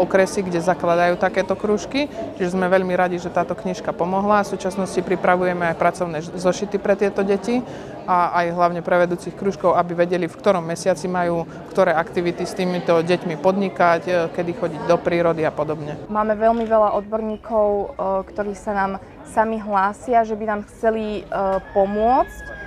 okresy, 0.00 0.40
kde 0.42 0.64
zakladajú 0.64 1.20
takéto 1.20 1.54
kružky. 1.54 2.08
Čiže 2.40 2.56
sme 2.56 2.72
veľmi 2.72 2.96
radi, 2.96 3.20
že 3.20 3.30
táto 3.30 3.52
knižka 3.52 3.92
pomohla. 3.92 4.42
V 4.42 4.56
súčasnosti 4.56 4.98
pripravujeme 5.04 5.72
aj 5.72 5.76
pracovné 5.76 6.18
zošity 6.24 6.76
pre 6.80 6.96
tieto 6.98 7.20
deti 7.20 7.60
a 8.06 8.30
aj 8.42 8.45
hlavne 8.50 8.80
pre 8.82 9.06
vedúcich 9.06 9.34
kružkov, 9.34 9.78
aby 9.78 10.06
vedeli, 10.06 10.26
v 10.26 10.38
ktorom 10.38 10.62
mesiaci 10.62 11.06
majú 11.06 11.46
ktoré 11.76 11.92
aktivity 11.92 12.48
s 12.48 12.56
týmito 12.56 13.04
deťmi 13.04 13.36
podnikať, 13.36 14.02
e, 14.08 14.12
kedy 14.32 14.52
chodiť 14.56 14.80
do 14.88 14.96
prírody 14.96 15.44
a 15.44 15.52
podobne. 15.52 16.00
Máme 16.08 16.32
veľmi 16.32 16.64
veľa 16.64 16.96
odborníkov, 16.96 17.68
e, 17.68 17.86
ktorí 18.32 18.56
sa 18.56 18.72
nám 18.72 18.92
sami 19.28 19.60
hlásia, 19.60 20.24
že 20.24 20.32
by 20.32 20.44
nám 20.48 20.60
chceli 20.72 21.20
e, 21.20 21.22
pomôcť 21.76 22.64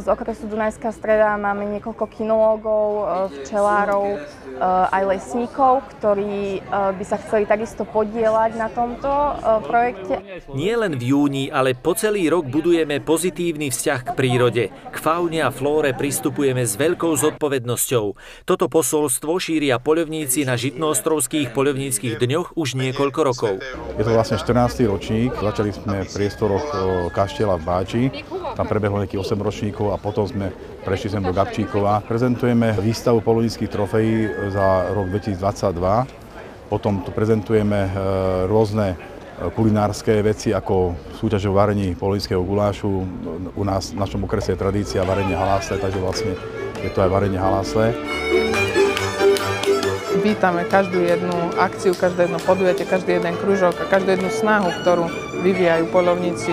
z 0.00 0.08
okresu 0.08 0.48
Dunajská 0.48 0.88
streda 0.88 1.36
máme 1.36 1.68
niekoľko 1.68 2.08
kinológov, 2.08 3.04
včelárov, 3.28 4.16
aj 4.60 5.02
lesníkov, 5.06 5.86
ktorí 5.98 6.58
e, 6.58 6.60
by 6.70 7.04
sa 7.06 7.16
chceli 7.22 7.46
takisto 7.46 7.86
podielať 7.86 8.56
na 8.58 8.68
tomto 8.72 9.08
projekte. 9.68 10.20
Nie 10.52 10.74
len 10.76 10.96
v 10.96 11.14
júni, 11.14 11.44
ale 11.48 11.76
po 11.76 11.94
celý 11.94 12.26
rok 12.28 12.48
budujeme 12.48 12.98
pozitívny 13.00 13.70
vzťah 13.70 14.00
k 14.00 14.10
prírode. 14.16 14.64
K 14.72 14.96
faune 14.96 15.40
a 15.44 15.52
flóre 15.52 15.94
pristupujeme 15.94 16.64
s 16.64 16.76
veľkou 16.76 17.12
zodpovednosťou. 17.16 18.06
Toto 18.48 18.66
posolstvo 18.66 19.36
šíria 19.38 19.78
poľovníci 19.78 20.44
na 20.44 20.56
Žitnoostrovských 20.56 21.52
poľovníckých 21.52 22.16
dňoch 22.18 22.56
už 22.56 22.78
niekoľko 22.78 23.20
rokov. 23.20 23.54
Je 23.96 24.04
to 24.04 24.12
vlastne 24.12 24.40
14. 24.40 24.88
ročník. 24.88 25.30
Začali 25.36 25.70
sme 25.72 25.96
v 26.04 26.10
priestoroch 26.10 26.64
kaštieľa 27.12 27.56
v 27.60 27.64
Báči. 27.64 28.02
Tam 28.54 28.66
prebehlo 28.66 29.00
nejaký 29.02 29.18
8 29.18 29.36
ročníkov 29.40 29.92
a 29.92 29.96
potom 29.96 30.24
sme 30.24 30.52
prešli 30.80 31.12
sem 31.12 31.22
do 31.22 31.32
Gabčíkova. 31.32 32.00
Prezentujeme 32.04 32.72
výstavu 32.80 33.20
polonických 33.20 33.70
trofejí 33.70 34.39
za 34.48 34.88
rok 34.96 35.12
2022. 35.12 36.72
Potom 36.72 37.04
tu 37.04 37.10
prezentujeme 37.12 37.84
e, 37.84 37.90
rôzne 38.48 38.94
e, 38.94 38.96
kulinárske 39.52 40.24
veci 40.24 40.54
ako 40.54 40.96
súťaž 41.18 41.50
o 41.50 41.52
varení 41.52 41.92
polonického 41.98 42.40
gulášu. 42.40 43.04
U 43.52 43.62
nás 43.66 43.92
v 43.92 44.00
našom 44.00 44.24
okrese 44.24 44.56
je 44.56 44.62
tradícia 44.62 45.04
varenia 45.04 45.36
halásle, 45.36 45.76
takže 45.76 46.00
vlastne 46.00 46.32
je 46.80 46.90
to 46.94 47.04
aj 47.04 47.10
varenie 47.10 47.36
halásle. 47.36 47.92
Vítame 50.20 50.68
každú 50.68 51.00
jednu 51.00 51.32
akciu, 51.56 51.96
každé 51.96 52.28
jedno 52.28 52.40
podujatie, 52.44 52.84
každý 52.84 53.18
jeden 53.18 53.34
kružok 53.40 53.72
a 53.82 53.88
každú 53.88 54.14
jednu 54.14 54.28
snahu, 54.28 54.68
ktorú 54.84 55.08
vyvíjajú 55.40 55.88
polovníci 55.88 56.52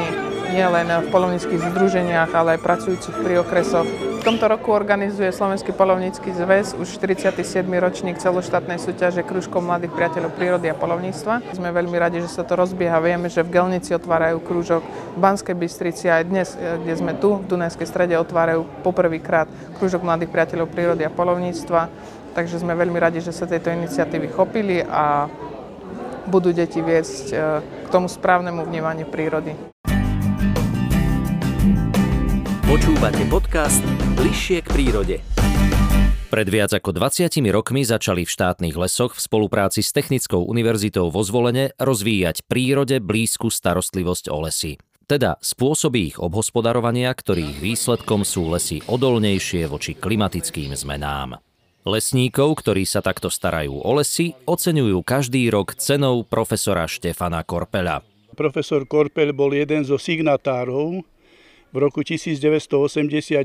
nielen 0.52 0.88
v 0.88 1.08
polovníckých 1.12 1.76
združeniach, 1.76 2.32
ale 2.32 2.56
aj 2.56 2.64
pracujúcich 2.64 3.16
pri 3.20 3.44
okresoch. 3.44 4.07
Tomto 4.28 4.52
roku 4.52 4.76
organizuje 4.76 5.32
Slovenský 5.32 5.72
polovnícky 5.72 6.36
zväz 6.36 6.76
už 6.76 7.00
47. 7.00 7.64
ročník 7.80 8.20
celoštátnej 8.20 8.76
súťaže 8.76 9.24
Kružkov 9.24 9.64
mladých 9.64 9.96
priateľov 9.96 10.36
prírody 10.36 10.68
a 10.68 10.76
polovníctva. 10.76 11.56
Sme 11.56 11.72
veľmi 11.72 11.96
radi, 11.96 12.20
že 12.20 12.28
sa 12.28 12.44
to 12.44 12.60
rozbieha. 12.60 13.00
Vieme, 13.00 13.32
že 13.32 13.40
v 13.40 13.56
Gelnici 13.56 13.96
otvárajú 13.96 14.44
krúžok, 14.44 14.84
v 15.16 15.20
Banskej 15.24 15.56
Bystrici 15.56 16.12
aj 16.12 16.28
dnes, 16.28 16.60
e, 16.60 16.76
kde 16.76 16.94
sme 17.00 17.16
tu, 17.16 17.40
v 17.40 17.48
Dunajskej 17.56 17.88
strede, 17.88 18.20
otvárajú 18.20 18.68
poprvýkrát 18.84 19.48
Kružok 19.80 20.04
mladých 20.04 20.36
priateľov 20.36 20.76
prírody 20.76 21.08
a 21.08 21.16
polovníctva. 21.16 21.88
Takže 22.36 22.60
sme 22.60 22.76
veľmi 22.76 23.00
radi, 23.00 23.24
že 23.24 23.32
sa 23.32 23.48
tejto 23.48 23.72
iniciatívy 23.72 24.28
chopili 24.36 24.84
a 24.84 25.32
budú 26.28 26.52
deti 26.52 26.84
viesť 26.84 27.26
e, 27.32 27.36
k 27.64 27.88
tomu 27.96 28.12
správnemu 28.12 28.60
vnímaniu 28.60 29.08
prírody. 29.08 29.77
Počúvate 32.78 33.26
podcast 33.26 33.82
Bližšie 34.14 34.62
k 34.62 34.70
prírode. 34.70 35.18
Pred 36.30 36.46
viac 36.46 36.78
ako 36.78 36.94
20 36.94 37.26
rokmi 37.50 37.82
začali 37.82 38.22
v 38.22 38.30
štátnych 38.30 38.78
lesoch 38.78 39.18
v 39.18 39.22
spolupráci 39.26 39.82
s 39.82 39.90
Technickou 39.90 40.46
univerzitou 40.46 41.10
vo 41.10 41.26
Zvolene 41.26 41.74
rozvíjať 41.82 42.46
prírode 42.46 43.02
blízku 43.02 43.50
starostlivosť 43.50 44.30
o 44.30 44.46
lesy. 44.46 44.78
Teda 45.10 45.42
spôsoby 45.42 46.14
ich 46.14 46.22
obhospodarovania, 46.22 47.10
ktorých 47.10 47.58
výsledkom 47.58 48.22
sú 48.22 48.54
lesy 48.54 48.86
odolnejšie 48.86 49.66
voči 49.66 49.98
klimatickým 49.98 50.78
zmenám. 50.78 51.42
Lesníkov, 51.82 52.62
ktorí 52.62 52.86
sa 52.86 53.02
takto 53.02 53.34
starajú 53.34 53.74
o 53.74 53.92
lesy, 53.98 54.38
oceňujú 54.46 55.02
každý 55.02 55.50
rok 55.50 55.74
cenou 55.82 56.22
profesora 56.22 56.86
Štefana 56.86 57.42
Korpela. 57.42 58.06
Profesor 58.38 58.86
Korpel 58.86 59.34
bol 59.34 59.58
jeden 59.58 59.82
zo 59.82 59.98
signatárov 59.98 61.17
v 61.78 61.86
roku 61.86 62.02
1989, 62.02 63.38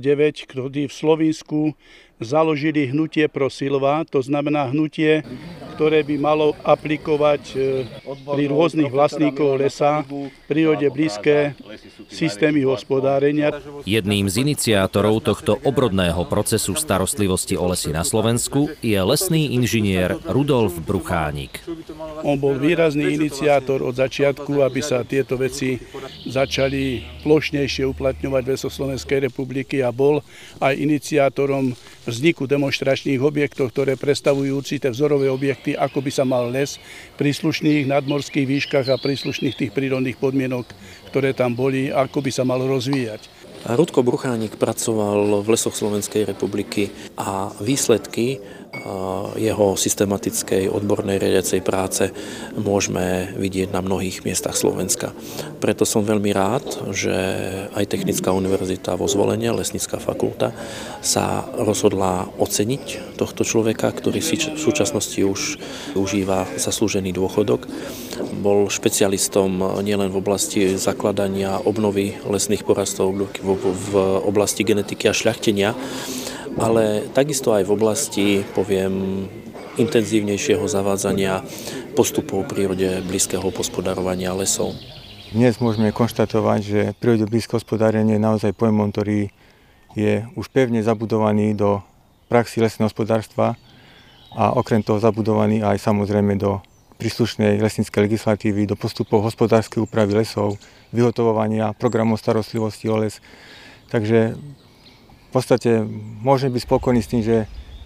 ktorý 0.49 0.89
v 0.89 0.93
Slovensku 0.93 1.77
založili 2.23 2.91
hnutie 2.91 3.29
pro 3.29 3.50
Silva, 3.50 4.02
to 4.09 4.23
znamená 4.23 4.71
hnutie, 4.71 5.23
ktoré 5.73 6.05
by 6.05 6.14
malo 6.21 6.55
aplikovať 6.62 7.43
e, 7.52 7.57
pri 8.29 8.45
rôznych 8.47 8.93
vlastníkov 8.93 9.59
lesa, 9.59 10.05
prírode 10.47 10.87
blízke 10.93 11.57
systémy 12.12 12.62
hospodárenia. 12.69 13.57
Jedným 13.88 14.29
z 14.29 14.47
iniciátorov 14.47 15.25
tohto 15.25 15.59
obrodného 15.64 16.23
procesu 16.29 16.76
starostlivosti 16.76 17.57
o 17.57 17.67
lesy 17.73 17.91
na 17.91 18.05
Slovensku 18.05 18.69
je 18.85 18.95
lesný 19.00 19.57
inžinier 19.57 20.21
Rudolf 20.29 20.76
Bruchánik. 20.85 21.64
On 22.23 22.37
bol 22.37 22.61
výrazný 22.61 23.17
iniciátor 23.17 23.81
od 23.81 23.97
začiatku, 23.97 24.61
aby 24.61 24.81
sa 24.85 25.02
tieto 25.02 25.41
veci 25.41 25.81
začali 26.29 27.02
plošnejšie 27.25 27.88
uplatňovať 27.88 28.43
v 28.45 28.55
Slovenskej 28.61 29.19
republiky 29.26 29.81
a 29.81 29.91
bol 29.91 30.21
aj 30.61 30.75
iniciátorom 30.79 31.75
vzniku 32.12 32.45
demonstračných 32.45 33.19
objektov, 33.19 33.73
ktoré 33.73 33.97
predstavujú 33.97 34.61
určité 34.61 34.92
vzorové 34.92 35.33
objekty, 35.33 35.73
ako 35.73 36.04
by 36.04 36.11
sa 36.12 36.28
mal 36.28 36.52
les 36.52 36.76
príslušných 37.16 37.88
nadmorských 37.88 38.45
výškach 38.45 38.87
a 38.92 39.00
príslušných 39.00 39.57
tých 39.57 39.73
prírodných 39.73 40.21
podmienok, 40.21 40.69
ktoré 41.09 41.33
tam 41.33 41.57
boli, 41.57 41.88
ako 41.88 42.21
by 42.21 42.31
sa 42.31 42.45
mal 42.45 42.61
rozvíjať. 42.61 43.42
Rudko 43.62 44.02
Bruchánik 44.02 44.59
pracoval 44.59 45.47
v 45.47 45.49
lesoch 45.54 45.78
Slovenskej 45.78 46.26
republiky 46.26 46.90
a 47.14 47.54
výsledky 47.62 48.42
jeho 49.37 49.76
systematickej 49.76 50.73
odbornej 50.73 51.21
riadiacej 51.21 51.61
práce 51.61 52.09
môžeme 52.57 53.29
vidieť 53.37 53.69
na 53.69 53.85
mnohých 53.85 54.25
miestach 54.25 54.57
Slovenska. 54.57 55.12
Preto 55.61 55.85
som 55.85 56.09
veľmi 56.09 56.33
rád, 56.33 56.64
že 56.88 57.12
aj 57.76 57.85
Technická 57.93 58.33
univerzita 58.33 58.97
vo 58.97 59.05
zvolenie, 59.05 59.52
Lesnická 59.52 60.00
fakulta, 60.00 60.57
sa 61.05 61.45
rozhodla 61.52 62.33
oceniť 62.41 63.17
tohto 63.21 63.45
človeka, 63.45 63.93
ktorý 63.93 64.25
si 64.25 64.41
v 64.41 64.57
súčasnosti 64.57 65.21
už 65.21 65.61
užíva 65.93 66.49
zaslúžený 66.57 67.12
dôchodok. 67.12 67.69
Bol 68.41 68.73
špecialistom 68.73 69.85
nielen 69.85 70.09
v 70.09 70.21
oblasti 70.25 70.81
zakladania 70.81 71.61
obnovy 71.61 72.17
lesných 72.25 72.64
porastov 72.64 73.12
v 73.12 73.93
oblasti 74.25 74.64
genetiky 74.64 75.12
a 75.12 75.14
šľachtenia, 75.14 75.76
ale 76.59 77.09
takisto 77.13 77.53
aj 77.57 77.65
v 77.65 77.75
oblasti, 77.75 78.27
poviem, 78.53 79.25
intenzívnejšieho 79.81 80.65
zavádzania 80.69 81.41
postupov 81.97 82.45
v 82.45 82.51
prírode 82.53 83.01
blízkeho 83.09 83.49
pospodarovania 83.53 84.37
lesov. 84.37 84.77
Dnes 85.33 85.57
môžeme 85.65 85.97
konštatovať, 85.97 86.61
že 86.61 86.81
prírode 87.01 87.25
blízke 87.25 87.57
hospodárenie 87.57 88.21
je 88.21 88.27
naozaj 88.27 88.53
pojmom, 88.53 88.93
ktorý 88.93 89.33
je 89.97 90.29
už 90.37 90.53
pevne 90.53 90.85
zabudovaný 90.85 91.57
do 91.57 91.81
praxi 92.29 92.61
lesného 92.61 92.89
hospodárstva 92.89 93.57
a 94.33 94.53
okrem 94.57 94.85
toho 94.85 95.01
zabudovaný 95.01 95.65
aj 95.65 95.81
samozrejme 95.81 96.37
do 96.37 96.61
príslušnej 97.01 97.61
lesníckej 97.61 98.09
legislatívy, 98.09 98.69
do 98.69 98.77
postupov 98.77 99.25
hospodárskej 99.25 99.85
úpravy 99.85 100.21
lesov, 100.21 100.61
vyhotovovania 100.93 101.73
programov 101.77 102.21
starostlivosti 102.21 102.89
o 102.93 103.01
les. 103.01 103.21
Takže 103.89 104.37
podstate 105.33 105.83
môžeme 106.21 106.55
byť 106.55 106.62
spokojní 106.69 107.01
s 107.01 107.11
tým, 107.11 107.23
že 107.25 107.37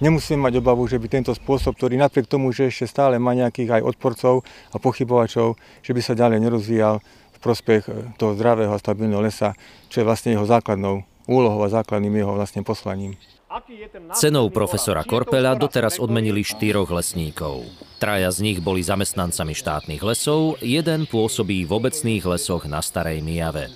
nemusíme 0.03 0.43
mať 0.43 0.61
obavu, 0.61 0.85
že 0.91 1.00
by 1.00 1.07
tento 1.09 1.33
spôsob, 1.33 1.79
ktorý 1.79 1.97
napriek 1.97 2.29
tomu, 2.29 2.53
že 2.53 2.69
ešte 2.69 2.91
stále 2.91 3.17
má 3.17 3.33
nejakých 3.33 3.81
aj 3.81 3.83
odporcov 3.87 4.43
a 4.75 4.76
pochybovačov, 4.76 5.57
že 5.81 5.95
by 5.95 6.00
sa 6.03 6.19
ďalej 6.19 6.43
nerozvíjal 6.43 7.00
v 7.37 7.38
prospech 7.38 7.83
e, 7.87 7.91
toho 8.17 8.35
zdravého 8.37 8.73
a 8.73 8.83
stabilného 8.83 9.23
lesa, 9.23 9.55
čo 9.88 10.03
je 10.03 10.09
vlastne 10.09 10.35
jeho 10.35 10.45
základnou 10.45 11.05
úlohou 11.26 11.62
a 11.62 11.73
základným 11.73 12.23
jeho 12.23 12.33
vlastne 12.35 12.62
poslaním. 12.62 13.19
Cenou 14.19 14.50
profesora 14.50 15.07
Korpela 15.07 15.55
doteraz 15.55 16.03
odmenili 16.03 16.43
štyroch 16.43 16.91
lesníkov. 16.91 17.65
Traja 18.03 18.29
z 18.29 18.43
nich 18.43 18.59
boli 18.61 18.83
zamestnancami 18.85 19.55
štátnych 19.55 20.03
lesov, 20.03 20.61
jeden 20.61 21.09
pôsobí 21.09 21.65
v 21.65 21.73
obecných 21.73 22.26
lesoch 22.26 22.69
na 22.69 22.83
Starej 22.85 23.23
Mijave. 23.25 23.73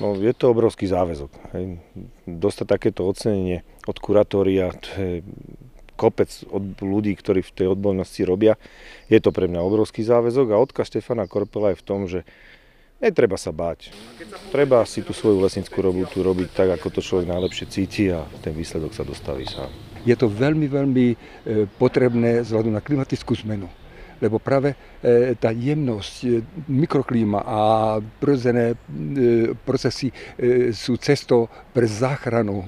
No, 0.00 0.16
je 0.16 0.32
to 0.32 0.48
obrovský 0.48 0.88
záväzok. 0.88 1.28
Hej. 1.52 1.76
Dostať 2.24 2.66
takéto 2.66 3.04
ocenenie 3.04 3.60
od 3.84 4.00
kuratória, 4.00 4.72
kopec 6.00 6.32
od 6.48 6.80
ľudí, 6.80 7.12
ktorí 7.12 7.44
v 7.44 7.52
tej 7.52 7.66
odbornosti 7.76 8.24
robia. 8.24 8.56
Je 9.12 9.20
to 9.20 9.28
pre 9.28 9.44
mňa 9.44 9.60
obrovský 9.60 10.00
záväzok 10.00 10.56
a 10.56 10.60
odkaz 10.64 10.88
Štefana 10.88 11.28
Korpela 11.28 11.76
je 11.76 11.80
v 11.80 11.84
tom, 11.84 12.08
že 12.08 12.24
netreba 13.04 13.36
sa 13.36 13.52
báť. 13.52 13.92
Treba 14.48 14.80
si 14.88 15.04
tú 15.04 15.12
svoju 15.12 15.44
lesnickú 15.44 15.84
robotu 15.84 16.24
robiť 16.24 16.48
tak, 16.56 16.68
ako 16.80 16.88
to 16.88 17.00
človek 17.04 17.28
najlepšie 17.28 17.66
cíti 17.68 18.08
a 18.08 18.24
ten 18.40 18.56
výsledok 18.56 18.96
sa 18.96 19.04
dostaví 19.04 19.44
sám. 19.44 19.68
Je 20.08 20.16
to 20.16 20.32
veľmi, 20.32 20.64
veľmi 20.64 21.06
e, 21.12 21.16
potrebné 21.76 22.40
vzhľadom 22.40 22.72
na 22.72 22.80
klimatickú 22.80 23.36
zmenu 23.44 23.68
lebo 24.20 24.38
práve 24.38 24.76
e, 25.02 25.34
tá 25.34 25.50
jemnosť, 25.50 26.14
e, 26.24 26.28
mikroklíma 26.68 27.40
a 27.40 27.60
prirodzené 28.20 28.72
e, 28.72 28.76
procesy 29.64 30.12
sú 30.72 31.00
cestou 31.00 31.48
pre 31.72 31.88
záchranu 31.88 32.62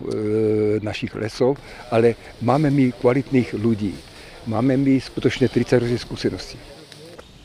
našich 0.81 1.13
lesov, 1.15 1.61
ale 1.93 2.17
máme 2.41 2.73
my 2.73 2.93
kvalitných 2.97 3.57
ľudí. 3.57 3.93
Máme 4.49 4.75
my 4.81 4.99
skutočne 4.99 5.47
30 5.47 5.83
ročných 5.83 6.03
skúseností. 6.03 6.59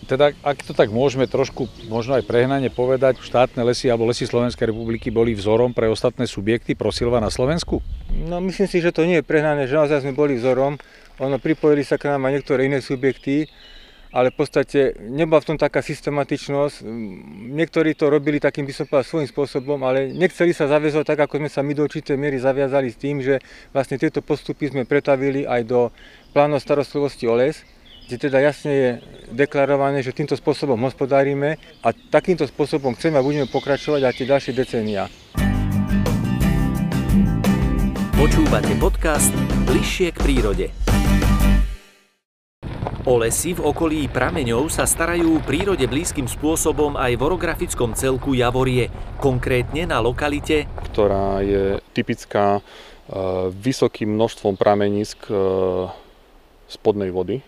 Teda, 0.07 0.31
ak 0.39 0.63
to 0.63 0.71
tak 0.71 0.87
môžeme 0.87 1.27
trošku, 1.27 1.67
možno 1.91 2.15
aj 2.15 2.23
prehnane 2.23 2.71
povedať, 2.71 3.19
štátne 3.19 3.59
lesy 3.67 3.91
alebo 3.91 4.07
lesy 4.07 4.23
Slovenskej 4.23 4.71
republiky 4.71 5.11
boli 5.11 5.35
vzorom 5.35 5.75
pre 5.75 5.91
ostatné 5.91 6.23
subjekty 6.23 6.79
prosilva 6.79 7.19
na 7.19 7.27
Slovensku? 7.27 7.83
No 8.15 8.39
myslím 8.39 8.71
si, 8.71 8.79
že 8.79 8.95
to 8.95 9.03
nie 9.03 9.19
je 9.19 9.27
prehnané, 9.27 9.67
že 9.67 9.75
naozaj 9.75 10.07
sme 10.07 10.15
boli 10.15 10.39
vzorom. 10.39 10.79
Ono 11.19 11.35
pripojili 11.43 11.83
sa 11.83 11.99
k 11.99 12.07
nám 12.07 12.23
aj 12.23 12.39
niektoré 12.39 12.71
iné 12.71 12.79
subjekty, 12.79 13.51
ale 14.17 14.33
v 14.33 14.37
podstate 14.41 14.97
nebola 14.97 15.45
v 15.45 15.53
tom 15.53 15.57
taká 15.61 15.85
systematičnosť. 15.85 16.81
Niektorí 17.53 17.93
to 17.93 18.09
robili 18.09 18.41
takým, 18.41 18.65
by 18.65 18.73
som 18.73 18.89
povedal, 18.89 19.05
svojím 19.05 19.29
spôsobom, 19.29 19.77
ale 19.85 20.09
nechceli 20.09 20.57
sa 20.57 20.65
zaviazať 20.65 21.05
tak, 21.05 21.29
ako 21.29 21.37
sme 21.37 21.49
sa 21.53 21.61
my 21.61 21.77
do 21.77 21.85
určitej 21.85 22.17
miery 22.17 22.41
zaviazali 22.41 22.89
s 22.89 22.97
tým, 22.97 23.21
že 23.21 23.37
vlastne 23.69 24.01
tieto 24.01 24.25
postupy 24.25 24.73
sme 24.73 24.89
pretavili 24.89 25.45
aj 25.45 25.61
do 25.69 25.93
plánov 26.33 26.65
starostlivosti 26.65 27.29
o 27.29 27.37
les, 27.37 27.61
kde 28.09 28.17
teda 28.17 28.41
jasne 28.41 28.71
je 28.73 28.89
deklarované, 29.37 30.01
že 30.01 30.17
týmto 30.17 30.33
spôsobom 30.33 30.81
hospodárime 30.81 31.61
a 31.85 31.93
takýmto 31.93 32.49
spôsobom 32.49 32.97
chceme 32.97 33.21
a 33.21 33.25
budeme 33.25 33.45
pokračovať 33.45 34.01
aj 34.01 34.13
tie 34.17 34.25
ďalšie 34.25 34.53
decénia. 34.57 35.05
Počúvate 38.17 38.73
podcast 38.81 39.29
Bližšie 39.69 40.09
k 40.09 40.17
prírode. 40.25 40.96
O 43.07 43.15
lesy 43.15 43.55
v 43.55 43.63
okolí 43.63 44.11
prameňov 44.11 44.67
sa 44.67 44.83
starajú 44.83 45.39
prírode 45.47 45.87
blízkym 45.87 46.27
spôsobom 46.27 46.99
aj 46.99 47.15
v 47.15 47.21
orografickom 47.23 47.95
celku 47.95 48.35
Javorie, 48.35 48.91
konkrétne 49.23 49.87
na 49.87 50.03
lokalite, 50.03 50.67
ktorá 50.91 51.39
je 51.39 51.79
typická 51.95 52.59
e, 52.59 52.61
vysokým 53.55 54.11
množstvom 54.11 54.59
pramenisk 54.59 55.23
e, 55.31 55.39
spodnej 56.67 57.15
vody. 57.15 57.39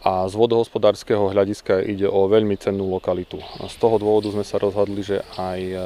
A 0.00 0.24
z 0.24 0.32
vodohospodárskeho 0.32 1.36
hľadiska 1.36 1.84
ide 1.84 2.08
o 2.08 2.24
veľmi 2.24 2.56
cennú 2.56 2.88
lokalitu. 2.88 3.36
Z 3.60 3.76
toho 3.76 4.00
dôvodu 4.00 4.32
sme 4.32 4.40
sa 4.48 4.56
rozhodli, 4.56 5.04
že 5.04 5.20
aj 5.36 5.60
e, 5.60 5.76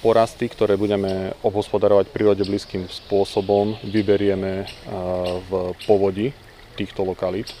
porasty, 0.00 0.48
ktoré 0.48 0.80
budeme 0.80 1.36
obhospodarovať 1.44 2.08
prírode 2.08 2.48
blízkym 2.48 2.88
spôsobom, 2.88 3.76
vyberieme 3.84 4.64
v 5.52 5.76
povodí 5.84 6.32
týchto 6.80 7.04
lokalít 7.04 7.52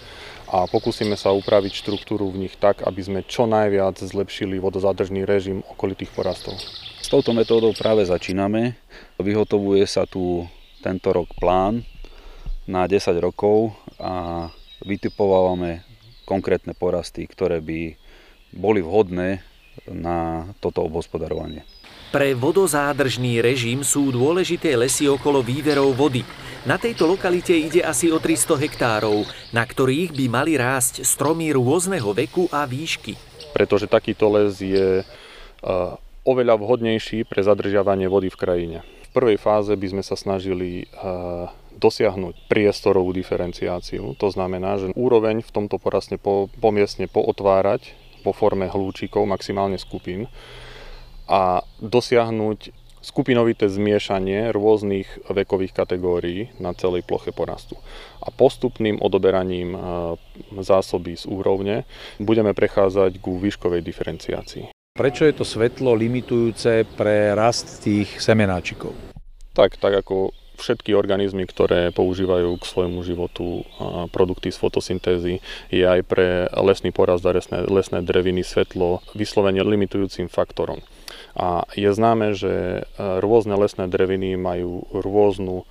a 0.46 0.70
pokúsime 0.70 1.18
sa 1.18 1.34
upraviť 1.34 1.82
štruktúru 1.82 2.30
v 2.30 2.46
nich 2.46 2.54
tak, 2.54 2.86
aby 2.86 3.02
sme 3.02 3.20
čo 3.26 3.50
najviac 3.50 3.98
zlepšili 3.98 4.62
vodozádržný 4.62 5.26
režim 5.26 5.66
okolitých 5.74 6.14
porastov. 6.14 6.54
S 7.02 7.10
touto 7.10 7.34
metódou 7.34 7.74
práve 7.74 8.06
začíname. 8.06 8.78
Vyhotovuje 9.18 9.82
sa 9.86 10.06
tu 10.06 10.46
tento 10.82 11.10
rok 11.10 11.30
plán 11.38 11.82
na 12.66 12.86
10 12.86 13.14
rokov 13.18 13.74
a 13.98 14.46
vytipovávame 14.86 15.82
konkrétne 16.26 16.74
porasty, 16.74 17.26
ktoré 17.26 17.62
by 17.62 17.94
boli 18.54 18.82
vhodné 18.82 19.42
na 19.86 20.50
toto 20.58 20.82
obhospodarovanie. 20.82 21.62
Pre 22.14 22.32
vodozádržný 22.38 23.42
režim 23.42 23.82
sú 23.82 24.14
dôležité 24.14 24.78
lesy 24.78 25.10
okolo 25.10 25.42
výverov 25.42 25.92
vody. 25.92 26.22
Na 26.66 26.78
tejto 26.78 27.06
lokalite 27.06 27.54
ide 27.54 27.82
asi 27.82 28.10
o 28.10 28.18
300 28.18 28.58
hektárov, 28.58 29.26
na 29.54 29.62
ktorých 29.62 30.14
by 30.14 30.24
mali 30.26 30.58
rásť 30.58 31.06
stromy 31.06 31.54
rôzneho 31.54 32.10
veku 32.10 32.50
a 32.50 32.66
výšky. 32.66 33.14
Pretože 33.54 33.86
takýto 33.86 34.26
les 34.30 34.58
je 34.58 35.06
oveľa 36.26 36.54
vhodnejší 36.58 37.26
pre 37.26 37.42
zadržiavanie 37.42 38.10
vody 38.10 38.30
v 38.30 38.38
krajine. 38.38 38.78
V 39.06 39.08
prvej 39.14 39.38
fáze 39.38 39.70
by 39.74 39.86
sme 39.94 40.02
sa 40.02 40.18
snažili 40.18 40.90
dosiahnuť 41.76 42.50
priestorovú 42.50 43.14
diferenciáciu. 43.14 44.16
To 44.18 44.28
znamená, 44.32 44.80
že 44.80 44.90
úroveň 44.96 45.44
v 45.44 45.50
tomto 45.54 45.78
porastne 45.78 46.18
po, 46.18 46.48
pomiestne 46.58 47.06
pootvárať 47.06 47.94
po 48.26 48.34
forme 48.34 48.66
hlúčikov, 48.66 49.28
maximálne 49.28 49.78
skupín 49.78 50.26
a 51.26 51.62
dosiahnuť 51.82 52.86
skupinovité 53.06 53.70
zmiešanie 53.70 54.50
rôznych 54.50 55.30
vekových 55.30 55.78
kategórií 55.78 56.50
na 56.58 56.74
celej 56.74 57.06
ploche 57.06 57.30
porastu. 57.30 57.78
A 58.18 58.34
postupným 58.34 58.98
odoberaním 58.98 59.78
zásoby 60.58 61.14
z 61.14 61.30
úrovne 61.30 61.86
budeme 62.18 62.50
prechádzať 62.50 63.22
ku 63.22 63.38
výškovej 63.38 63.86
diferenciácii. 63.86 64.74
Prečo 64.98 65.22
je 65.22 65.34
to 65.38 65.46
svetlo 65.46 65.94
limitujúce 65.94 66.82
pre 66.98 67.30
rast 67.36 67.84
tých 67.86 68.18
semenáčikov? 68.18 68.90
Tak, 69.54 69.78
tak 69.78 70.02
ako 70.02 70.34
všetky 70.56 70.96
organizmy, 70.96 71.44
ktoré 71.44 71.92
používajú 71.92 72.56
k 72.56 72.64
svojmu 72.64 73.04
životu 73.04 73.62
produkty 74.08 74.48
z 74.48 74.56
fotosyntézy, 74.56 75.44
je 75.68 75.84
aj 75.84 76.00
pre 76.08 76.48
lesný 76.48 76.96
porast 76.96 77.22
a 77.28 77.36
lesné, 77.36 77.68
lesné 77.68 78.00
dreviny 78.00 78.40
svetlo 78.40 79.04
vyslovene 79.12 79.60
limitujúcim 79.60 80.32
faktorom. 80.32 80.80
A 81.36 81.68
je 81.76 81.92
známe, 81.92 82.32
že 82.32 82.80
e, 82.80 82.82
rôzne 83.20 83.60
lesné 83.60 83.92
dreviny 83.92 84.40
majú 84.40 84.88
rôznu 84.88 85.62
e, 85.62 85.64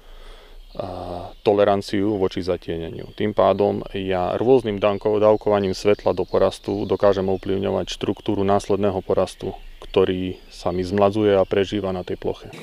toleranciu 1.41 2.21
voči 2.21 2.45
zatieneniu. 2.45 3.09
Tým 3.17 3.33
pádom 3.33 3.81
ja 3.97 4.37
rôznym 4.37 4.77
dávkovaním 4.77 5.73
svetla 5.73 6.13
do 6.13 6.21
porastu 6.21 6.85
dokážem 6.85 7.25
ovplyvňovať 7.25 7.89
štruktúru 7.89 8.45
následného 8.45 9.01
porastu, 9.01 9.57
ktorý 9.81 10.37
sa 10.53 10.69
mi 10.69 10.85
zmladzuje 10.85 11.33
a 11.33 11.49
prežíva 11.49 11.89
na 11.89 12.05
tej 12.05 12.21
ploche. 12.21 12.53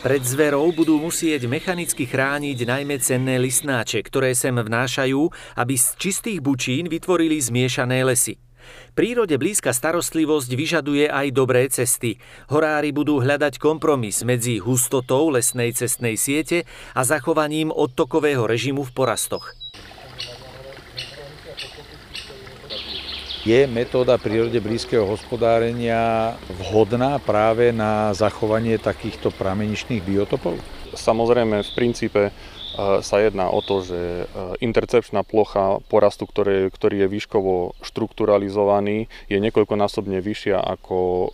Pred 0.00 0.24
zverou 0.24 0.72
budú 0.72 0.96
musieť 0.96 1.44
mechanicky 1.44 2.08
chrániť 2.08 2.64
najmä 2.64 2.96
cenné 3.04 3.36
listnáče, 3.36 4.00
ktoré 4.00 4.32
sem 4.32 4.56
vnášajú, 4.56 5.28
aby 5.60 5.76
z 5.76 5.86
čistých 6.00 6.40
bučín 6.40 6.88
vytvorili 6.88 7.36
zmiešané 7.36 8.08
lesy. 8.08 8.40
Prírode 8.94 9.36
blízka 9.36 9.70
starostlivosť 9.70 10.50
vyžaduje 10.52 11.06
aj 11.06 11.26
dobré 11.32 11.66
cesty. 11.70 12.20
Horári 12.48 12.90
budú 12.90 13.22
hľadať 13.22 13.56
kompromis 13.56 14.20
medzi 14.26 14.60
hustotou 14.60 15.30
lesnej 15.32 15.72
cestnej 15.72 16.18
siete 16.18 16.68
a 16.96 17.04
zachovaním 17.06 17.72
odtokového 17.72 18.44
režimu 18.44 18.86
v 18.86 18.92
porastoch. 18.92 19.54
Je 23.40 23.64
metóda 23.64 24.20
prírode 24.20 24.60
blízkeho 24.60 25.08
hospodárenia 25.08 26.36
vhodná 26.60 27.16
práve 27.16 27.72
na 27.72 28.12
zachovanie 28.12 28.76
takýchto 28.76 29.32
prameničných 29.32 30.04
biotopov? 30.04 30.60
Samozrejme, 30.92 31.64
v 31.64 31.70
princípe 31.72 32.22
sa 33.00 33.16
jedná 33.20 33.50
o 33.50 33.60
to, 33.64 33.82
že 33.82 34.00
e, 34.00 34.24
intercepčná 34.62 35.26
plocha 35.26 35.82
porastu, 35.90 36.24
ktorý, 36.28 36.70
ktorý 36.70 37.06
je 37.06 37.12
výškovo 37.12 37.54
štrukturalizovaný, 37.82 39.10
je 39.26 39.38
niekoľkonásobne 39.38 40.20
vyššia 40.22 40.58
ako 40.58 40.98
e, 40.98 41.28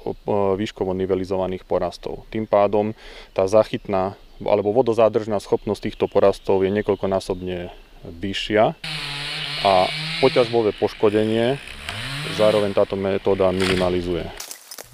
výškovo 0.56 0.96
nivelizovaných 0.96 1.66
porastov. 1.68 2.24
Tým 2.32 2.48
pádom 2.48 2.96
tá 3.36 3.44
zachytná 3.50 4.14
alebo 4.44 4.72
vodozádržná 4.76 5.40
schopnosť 5.40 5.92
týchto 5.92 6.06
porastov 6.12 6.60
je 6.60 6.70
niekoľkonásobne 6.72 7.72
vyššia 8.04 8.76
a 9.64 9.72
poťažbové 10.20 10.76
poškodenie 10.76 11.56
zároveň 12.36 12.76
táto 12.76 12.94
metóda 13.00 13.48
minimalizuje. 13.48 14.45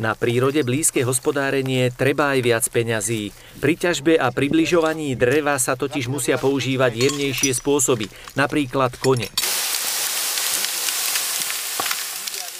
Na 0.03 0.19
prírode 0.19 0.67
blízke 0.67 1.07
hospodárenie 1.07 1.95
treba 1.95 2.35
aj 2.35 2.41
viac 2.43 2.65
peňazí. 2.67 3.31
Pri 3.63 3.79
ťažbe 3.79 4.19
a 4.19 4.35
približovaní 4.35 5.15
dreva 5.15 5.55
sa 5.63 5.79
totiž 5.79 6.11
musia 6.11 6.43
používať 6.43 7.07
jemnejšie 7.07 7.55
spôsoby, 7.55 8.11
napríklad 8.35 8.99
kone. 8.99 9.31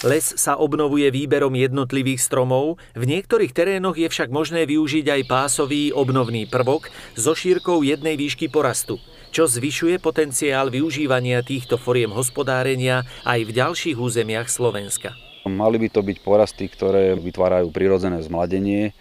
Les 0.07 0.23
sa 0.23 0.55
obnovuje 0.55 1.11
výberom 1.11 1.51
jednotlivých 1.59 2.23
stromov, 2.23 2.79
v 2.95 3.11
niektorých 3.11 3.51
terénoch 3.51 3.99
je 3.99 4.07
však 4.07 4.31
možné 4.31 4.63
využiť 4.63 5.11
aj 5.11 5.23
pásový 5.27 5.91
obnovný 5.91 6.47
prvok 6.47 6.95
so 7.19 7.35
šírkou 7.35 7.83
jednej 7.83 8.15
výšky 8.15 8.55
porastu, 8.55 9.03
čo 9.35 9.51
zvyšuje 9.51 9.99
potenciál 9.99 10.71
využívania 10.71 11.43
týchto 11.43 11.75
foriem 11.75 12.15
hospodárenia 12.15 13.03
aj 13.27 13.47
v 13.47 13.51
ďalších 13.51 13.99
územiach 13.99 14.47
Slovenska. 14.47 15.32
Mali 15.43 15.77
by 15.83 15.89
to 15.91 16.01
byť 16.07 16.19
porasty, 16.23 16.71
ktoré 16.71 17.19
vytvárajú 17.19 17.75
prirodzené 17.75 18.23
zmladenie, 18.23 18.91
e, 18.91 18.93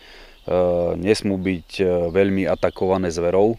nesmú 0.98 1.38
byť 1.38 1.70
e, 1.78 1.84
veľmi 2.10 2.50
atakované 2.50 3.14
zverou. 3.14 3.54
E, 3.54 3.58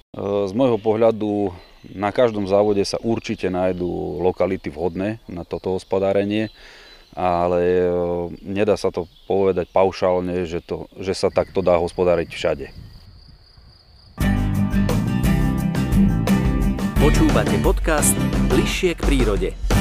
z 0.51 0.53
môjho 0.55 0.83
pohľadu 0.83 1.55
na 1.95 2.11
každom 2.11 2.51
závode 2.51 2.83
sa 2.83 2.99
určite 2.99 3.47
nájdú 3.47 4.19
lokality 4.23 4.71
vhodné 4.71 5.23
na 5.31 5.47
toto 5.47 5.75
hospodárenie 5.79 6.51
ale 7.13 7.93
nedá 8.41 8.73
sa 8.81 8.89
to 8.89 9.05
povedať 9.29 9.69
paušálne, 9.69 10.49
že, 10.49 10.65
to, 10.65 10.89
že 10.97 11.13
sa 11.13 11.29
takto 11.29 11.61
dá 11.61 11.77
hospodáriť 11.77 12.29
všade. 12.33 12.67
Počúvate 16.97 17.59
podcast 17.61 18.17
Bližšie 18.49 18.97
k 18.97 19.01
prírode. 19.03 19.72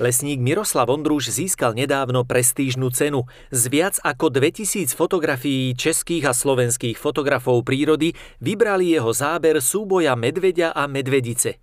Lesník 0.00 0.40
Miroslav 0.40 0.88
Ondruš 0.88 1.28
získal 1.28 1.76
nedávno 1.76 2.24
prestížnu 2.24 2.88
cenu. 2.88 3.28
Z 3.52 3.68
viac 3.68 4.00
ako 4.00 4.32
2000 4.32 4.96
fotografií 4.96 5.76
českých 5.76 6.24
a 6.24 6.32
slovenských 6.32 6.96
fotografov 6.96 7.60
prírody 7.68 8.16
vybrali 8.40 8.96
jeho 8.96 9.12
záber 9.12 9.60
súboja 9.60 10.16
medveďa 10.16 10.72
a 10.72 10.88
medvedice. 10.88 11.60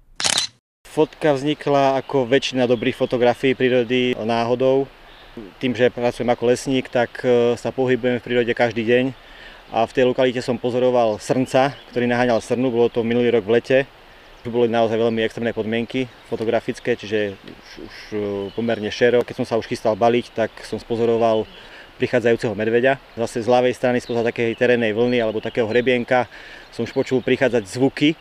Fotka 0.86 1.34
vznikla 1.34 1.98
ako 1.98 2.30
väčšina 2.30 2.70
dobrých 2.70 2.94
fotografií 2.94 3.58
prírody 3.58 4.14
náhodou. 4.14 4.86
Tým, 5.58 5.74
že 5.74 5.90
pracujem 5.90 6.30
ako 6.30 6.44
lesník, 6.54 6.94
tak 6.94 7.26
e, 7.26 7.58
sa 7.58 7.74
pohybujem 7.74 8.22
v 8.22 8.26
prírode 8.26 8.54
každý 8.54 8.86
deň. 8.86 9.18
A 9.74 9.90
v 9.90 9.94
tej 9.98 10.06
lokalite 10.06 10.46
som 10.46 10.62
pozoroval 10.62 11.18
srnca, 11.18 11.74
ktorý 11.90 12.06
naháňal 12.06 12.38
srnu, 12.38 12.70
bolo 12.70 12.94
to 12.94 13.02
minulý 13.02 13.34
rok 13.34 13.50
v 13.50 13.54
lete. 13.58 13.78
Boli 14.48 14.72
naozaj 14.72 14.96
veľmi 14.96 15.22
extrémne 15.28 15.52
podmienky 15.52 16.08
fotografické, 16.32 16.96
čiže 16.96 17.36
už, 17.36 17.68
už 17.84 17.96
e, 18.12 18.18
pomerne 18.56 18.88
šero. 18.88 19.28
Keď 19.28 19.44
som 19.44 19.48
sa 19.48 19.60
už 19.60 19.68
chystal 19.68 20.00
baliť, 20.00 20.32
tak 20.32 20.52
som 20.64 20.80
spozoroval 20.80 21.44
prichádzajúceho 22.00 22.56
medveďa. 22.56 22.96
Zase 23.20 23.44
z 23.44 23.52
ľavej 23.52 23.76
strany 23.76 24.00
spoza 24.00 24.24
takej 24.24 24.56
terénnej 24.56 24.96
vlny 24.96 25.20
alebo 25.20 25.44
takého 25.44 25.68
hrebienka 25.68 26.32
som 26.72 26.88
už 26.88 26.94
počul 26.96 27.20
prichádzať 27.20 27.64
zvuky, 27.68 28.16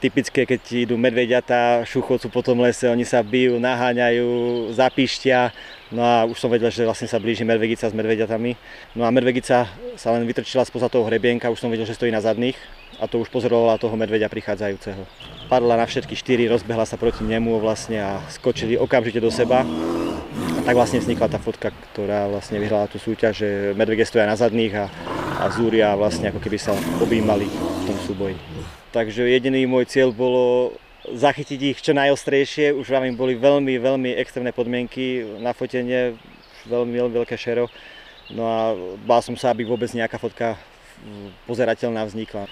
typické, 0.00 0.48
keď 0.48 0.88
idú 0.88 0.94
medvediatá, 0.96 1.84
šuchocú 1.84 2.28
po 2.32 2.40
tom 2.40 2.64
lese, 2.64 2.88
oni 2.88 3.04
sa 3.04 3.20
bijú, 3.20 3.60
naháňajú, 3.60 4.72
zapištia. 4.72 5.52
No 5.92 6.02
a 6.02 6.24
už 6.24 6.40
som 6.40 6.50
vedel, 6.50 6.72
že 6.72 6.88
vlastne 6.88 7.06
sa 7.06 7.20
blíži 7.20 7.44
medvedica 7.44 7.86
s 7.86 7.94
medvediatami. 7.94 8.56
No 8.96 9.04
a 9.04 9.12
medvedica 9.12 9.68
sa 9.94 10.08
len 10.16 10.24
vytrčila 10.24 10.64
spoza 10.64 10.88
toho 10.88 11.06
hrebienka, 11.06 11.52
už 11.52 11.60
som 11.60 11.70
videl, 11.70 11.86
že 11.86 11.96
stojí 11.96 12.10
na 12.10 12.24
zadných 12.24 12.56
a 13.00 13.04
to 13.10 13.22
už 13.22 13.28
pozorovala 13.30 13.80
toho 13.80 13.94
medvedia 13.98 14.30
prichádzajúceho. 14.30 15.02
Padla 15.50 15.76
na 15.76 15.86
všetky 15.86 16.14
štyri, 16.16 16.48
rozbehla 16.48 16.86
sa 16.86 16.96
proti 16.96 17.26
nemu 17.26 17.58
vlastne 17.60 18.00
a 18.00 18.10
skočili 18.30 18.78
okamžite 18.78 19.20
do 19.20 19.30
seba. 19.30 19.66
A 20.34 20.60
tak 20.66 20.74
vlastne 20.74 20.98
vznikla 20.98 21.30
tá 21.30 21.38
fotka, 21.38 21.70
ktorá 21.92 22.26
vlastne 22.26 22.58
vyhrala 22.58 22.90
tú 22.90 22.98
súťaž, 22.98 23.34
že 23.44 23.48
medvede 23.76 24.02
stoja 24.02 24.26
na 24.26 24.34
zadných 24.34 24.74
a, 24.74 24.86
a 25.42 25.44
zúria 25.52 25.94
vlastne 25.94 26.30
ako 26.30 26.40
keby 26.42 26.58
sa 26.58 26.74
objímali 26.98 27.46
v 27.46 27.82
tom 27.86 27.98
súboji. 28.02 28.36
Takže 28.90 29.26
jediný 29.26 29.66
môj 29.66 29.90
cieľ 29.90 30.14
bolo 30.14 30.74
zachytiť 31.04 31.60
ich 31.60 31.78
čo 31.84 31.92
najostrejšie. 31.92 32.72
Už 32.72 32.88
vám 32.88 33.04
im 33.04 33.18
boli 33.18 33.36
veľmi, 33.36 33.76
veľmi 33.76 34.10
extrémne 34.16 34.54
podmienky 34.56 35.22
na 35.42 35.52
fotenie, 35.52 36.16
veľmi, 36.64 36.94
veľmi 36.96 37.14
veľké 37.20 37.36
šero. 37.36 37.68
No 38.32 38.48
a 38.48 38.60
bál 39.04 39.20
som 39.20 39.36
sa, 39.36 39.52
aby 39.52 39.68
vôbec 39.68 39.92
nejaká 39.92 40.16
fotka 40.16 40.56
pozerateľná 41.44 42.08
vznikla 42.08 42.48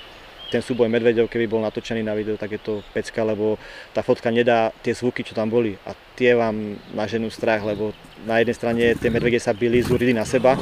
ten 0.52 0.60
súboj 0.60 0.92
medveďov, 0.92 1.32
keby 1.32 1.48
bol 1.48 1.64
natočený 1.64 2.04
na 2.04 2.12
video, 2.12 2.36
tak 2.36 2.52
je 2.52 2.60
to 2.60 2.84
pecka, 2.92 3.24
lebo 3.24 3.56
tá 3.96 4.04
fotka 4.04 4.28
nedá 4.28 4.68
tie 4.84 4.92
zvuky, 4.92 5.24
čo 5.24 5.32
tam 5.32 5.48
boli. 5.48 5.80
A 5.88 5.96
tie 6.12 6.36
vám 6.36 6.76
naženú 6.92 7.32
strach, 7.32 7.64
lebo 7.64 7.96
na 8.28 8.44
jednej 8.44 8.56
strane 8.60 8.84
tie 9.00 9.08
medvede 9.08 9.40
sa 9.40 9.56
byli, 9.56 9.80
zúrili 9.80 10.12
na 10.12 10.28
seba, 10.28 10.60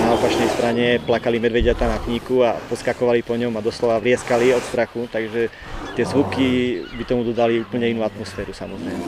na 0.00 0.16
opačnej 0.16 0.48
strane 0.48 0.96
plakali 1.04 1.36
medvediatá 1.36 1.84
na 1.84 2.00
kníku 2.00 2.40
a 2.40 2.56
poskakovali 2.72 3.20
po 3.20 3.36
ňom 3.36 3.52
a 3.52 3.60
doslova 3.60 4.00
vrieskali 4.00 4.56
od 4.56 4.64
strachu, 4.64 5.04
takže 5.12 5.52
tie 5.92 6.04
zvuky 6.08 6.80
by 6.96 7.04
tomu 7.04 7.28
dodali 7.28 7.60
úplne 7.60 7.92
inú 7.92 8.00
atmosféru 8.08 8.56
samozrejme. 8.56 9.04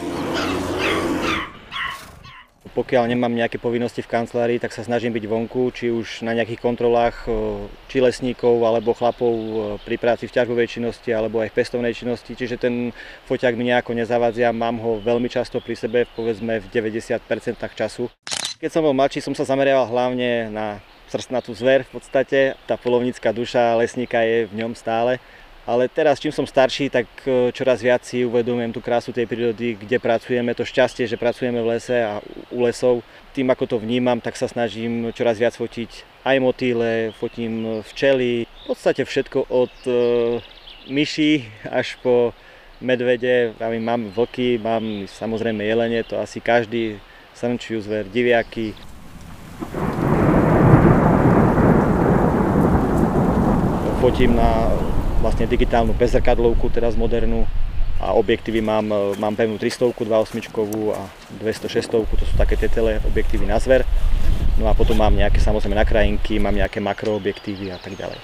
Pokiaľ 2.81 3.13
nemám 3.13 3.37
nejaké 3.37 3.61
povinnosti 3.61 4.01
v 4.01 4.09
kancelárii, 4.09 4.57
tak 4.57 4.73
sa 4.73 4.81
snažím 4.81 5.13
byť 5.13 5.29
vonku, 5.29 5.69
či 5.77 5.93
už 5.93 6.25
na 6.25 6.33
nejakých 6.33 6.65
kontrolách, 6.65 7.29
či 7.93 8.01
lesníkov, 8.01 8.57
alebo 8.65 8.97
chlapov 8.97 9.37
pri 9.85 10.01
práci 10.01 10.25
v 10.25 10.33
ťažbovej 10.33 10.81
činnosti, 10.81 11.13
alebo 11.13 11.45
aj 11.45 11.53
v 11.53 11.61
pestovnej 11.61 11.93
činnosti. 11.93 12.33
Čiže 12.33 12.57
ten 12.57 12.97
foťák 13.29 13.53
mi 13.53 13.69
nejako 13.69 13.93
nezavadzia, 13.93 14.57
mám 14.57 14.81
ho 14.81 14.97
veľmi 14.97 15.29
často 15.29 15.61
pri 15.61 15.77
sebe, 15.77 16.09
povedzme 16.17 16.65
v 16.65 16.67
90% 16.73 17.21
času. 17.77 18.09
Keď 18.57 18.71
som 18.73 18.81
bol 18.81 18.97
mladší, 18.97 19.21
som 19.21 19.37
sa 19.37 19.45
zameriaval 19.45 19.85
hlavne 19.85 20.49
na 20.49 20.81
srstnatú 21.13 21.53
zver 21.53 21.85
v 21.85 22.01
podstate. 22.01 22.57
Tá 22.65 22.81
polovnícka 22.81 23.29
duša 23.37 23.77
lesníka 23.77 24.25
je 24.25 24.49
v 24.49 24.57
ňom 24.57 24.73
stále. 24.73 25.21
Ale 25.71 25.87
teraz, 25.87 26.19
čím 26.19 26.35
som 26.35 26.43
starší, 26.43 26.91
tak 26.91 27.07
e, 27.31 27.55
čoraz 27.55 27.79
viac 27.79 28.03
si 28.03 28.27
uvedomujem 28.27 28.75
tú 28.75 28.83
krásu 28.83 29.15
tej 29.15 29.31
prírody, 29.31 29.79
kde 29.79 30.03
pracujeme, 30.03 30.51
to 30.51 30.67
šťastie, 30.67 31.07
že 31.07 31.15
pracujeme 31.15 31.63
v 31.63 31.79
lese 31.79 31.95
a 31.95 32.19
u 32.51 32.67
lesov. 32.67 33.07
Tým, 33.39 33.47
ako 33.55 33.71
to 33.71 33.77
vnímam, 33.79 34.19
tak 34.19 34.35
sa 34.35 34.51
snažím 34.51 35.15
čoraz 35.15 35.39
viac 35.39 35.55
fotiť 35.55 36.27
aj 36.27 36.37
motýle, 36.43 37.15
fotím 37.15 37.87
včely, 37.87 38.51
v 38.51 38.65
podstate 38.67 39.07
všetko 39.07 39.47
od 39.47 39.71
e, 39.87 39.95
myší 40.91 41.47
až 41.71 41.95
po 42.03 42.35
medvede, 42.83 43.55
mám 43.63 44.11
vlky, 44.11 44.59
mám 44.59 45.07
samozrejme 45.07 45.63
jelene, 45.63 46.03
to 46.03 46.19
asi 46.19 46.43
každý, 46.43 46.99
srnčiu 47.39 47.79
zver, 47.79 48.11
diviaky. 48.11 48.75
Fotím 54.03 54.35
na 54.35 54.75
vlastne 55.21 55.45
digitálnu 55.45 55.93
bezrkadlovku, 55.93 56.73
teraz 56.73 56.97
modernú 56.97 57.45
a 58.01 58.17
objektívy 58.17 58.65
mám, 58.65 58.89
mám 59.21 59.37
pevnú 59.37 59.61
300, 59.61 59.93
28 59.93 60.41
a 60.97 61.05
206, 61.45 61.85
to 61.93 62.25
sú 62.25 62.35
také 62.41 62.57
tie 62.57 62.73
teleobjektívy 62.73 63.45
na 63.45 63.61
zver. 63.61 63.85
No 64.57 64.69
a 64.69 64.73
potom 64.73 64.97
mám 64.97 65.13
nejaké 65.13 65.37
samozrejme 65.37 65.77
nakrajinky, 65.77 66.41
mám 66.41 66.57
nejaké 66.57 66.81
makroobjektívy 66.81 67.69
a 67.69 67.77
tak 67.77 68.01
ďalej. 68.01 68.17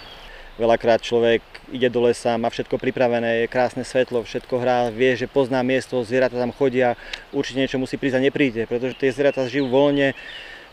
Veľakrát 0.56 1.04
človek 1.04 1.44
ide 1.68 1.92
do 1.92 2.08
lesa, 2.08 2.40
má 2.40 2.48
všetko 2.48 2.80
pripravené, 2.80 3.44
je 3.44 3.52
krásne 3.52 3.84
svetlo, 3.84 4.24
všetko 4.24 4.56
hrá, 4.56 4.88
vie, 4.88 5.12
že 5.12 5.28
pozná 5.28 5.60
miesto, 5.60 6.00
zvieratá 6.00 6.40
tam 6.40 6.56
chodia, 6.56 6.96
určite 7.36 7.60
niečo 7.60 7.76
musí 7.76 8.00
prísť 8.00 8.16
a 8.16 8.24
nepríde, 8.24 8.64
pretože 8.64 8.96
tie 8.96 9.12
zvieratá 9.12 9.44
žijú 9.44 9.68
voľne, 9.68 10.16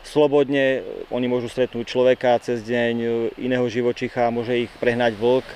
slobodne, 0.07 0.87
oni 1.11 1.27
môžu 1.27 1.51
stretnúť 1.51 1.83
človeka 1.83 2.39
cez 2.39 2.63
deň, 2.63 2.95
iného 3.35 3.67
živočicha, 3.67 4.31
môže 4.31 4.67
ich 4.67 4.71
prehnať 4.79 5.19
vlk, 5.19 5.47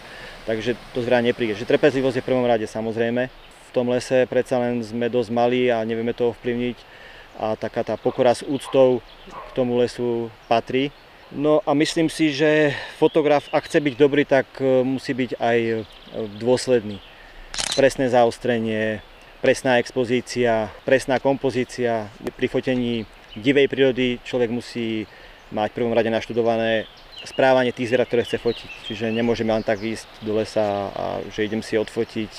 takže 0.48 0.80
to 0.96 1.04
zviera 1.04 1.20
nepríde. 1.20 1.60
Že 1.60 1.68
trpezlivosť 1.76 2.18
je 2.18 2.24
v 2.24 2.30
prvom 2.32 2.48
rade 2.48 2.64
samozrejme. 2.64 3.28
V 3.68 3.72
tom 3.76 3.92
lese 3.92 4.24
predsa 4.32 4.64
len 4.64 4.80
sme 4.80 5.12
dosť 5.12 5.30
malí 5.36 5.68
a 5.68 5.84
nevieme 5.84 6.16
to 6.16 6.32
ovplyvniť 6.32 6.78
a 7.38 7.54
taká 7.54 7.86
tá 7.86 8.00
pokora 8.00 8.34
s 8.34 8.42
úctou 8.42 9.06
k 9.30 9.50
tomu 9.54 9.78
lesu 9.78 10.34
patrí. 10.50 10.90
No 11.30 11.60
a 11.68 11.76
myslím 11.76 12.08
si, 12.08 12.32
že 12.32 12.72
fotograf, 12.98 13.52
ak 13.52 13.68
chce 13.68 13.84
byť 13.84 13.94
dobrý, 14.00 14.24
tak 14.24 14.48
e, 14.64 14.82
musí 14.82 15.12
byť 15.12 15.36
aj 15.38 15.58
e, 15.60 15.76
dôsledný. 16.40 17.04
Presné 17.76 18.08
zaostrenie, 18.08 19.04
presná 19.44 19.78
expozícia, 19.78 20.72
presná 20.88 21.20
kompozícia. 21.20 22.08
Pri 22.40 22.48
fotení 22.48 23.04
divej 23.36 23.68
prírody 23.68 24.24
človek 24.24 24.50
musí 24.50 25.04
mať 25.52 25.76
prvom 25.76 25.92
rade 25.92 26.08
naštudované 26.08 26.88
správanie 27.26 27.74
tých 27.74 27.90
zvierat, 27.90 28.10
ktoré 28.10 28.28
chce 28.28 28.38
fotiť. 28.38 28.70
Čiže 28.86 29.06
nemôžeme 29.10 29.50
len 29.54 29.66
tak 29.66 29.82
ísť 29.82 30.06
do 30.22 30.38
lesa 30.38 30.92
a 30.94 31.06
že 31.32 31.48
idem 31.48 31.66
si 31.66 31.80
odfotiť 31.80 32.30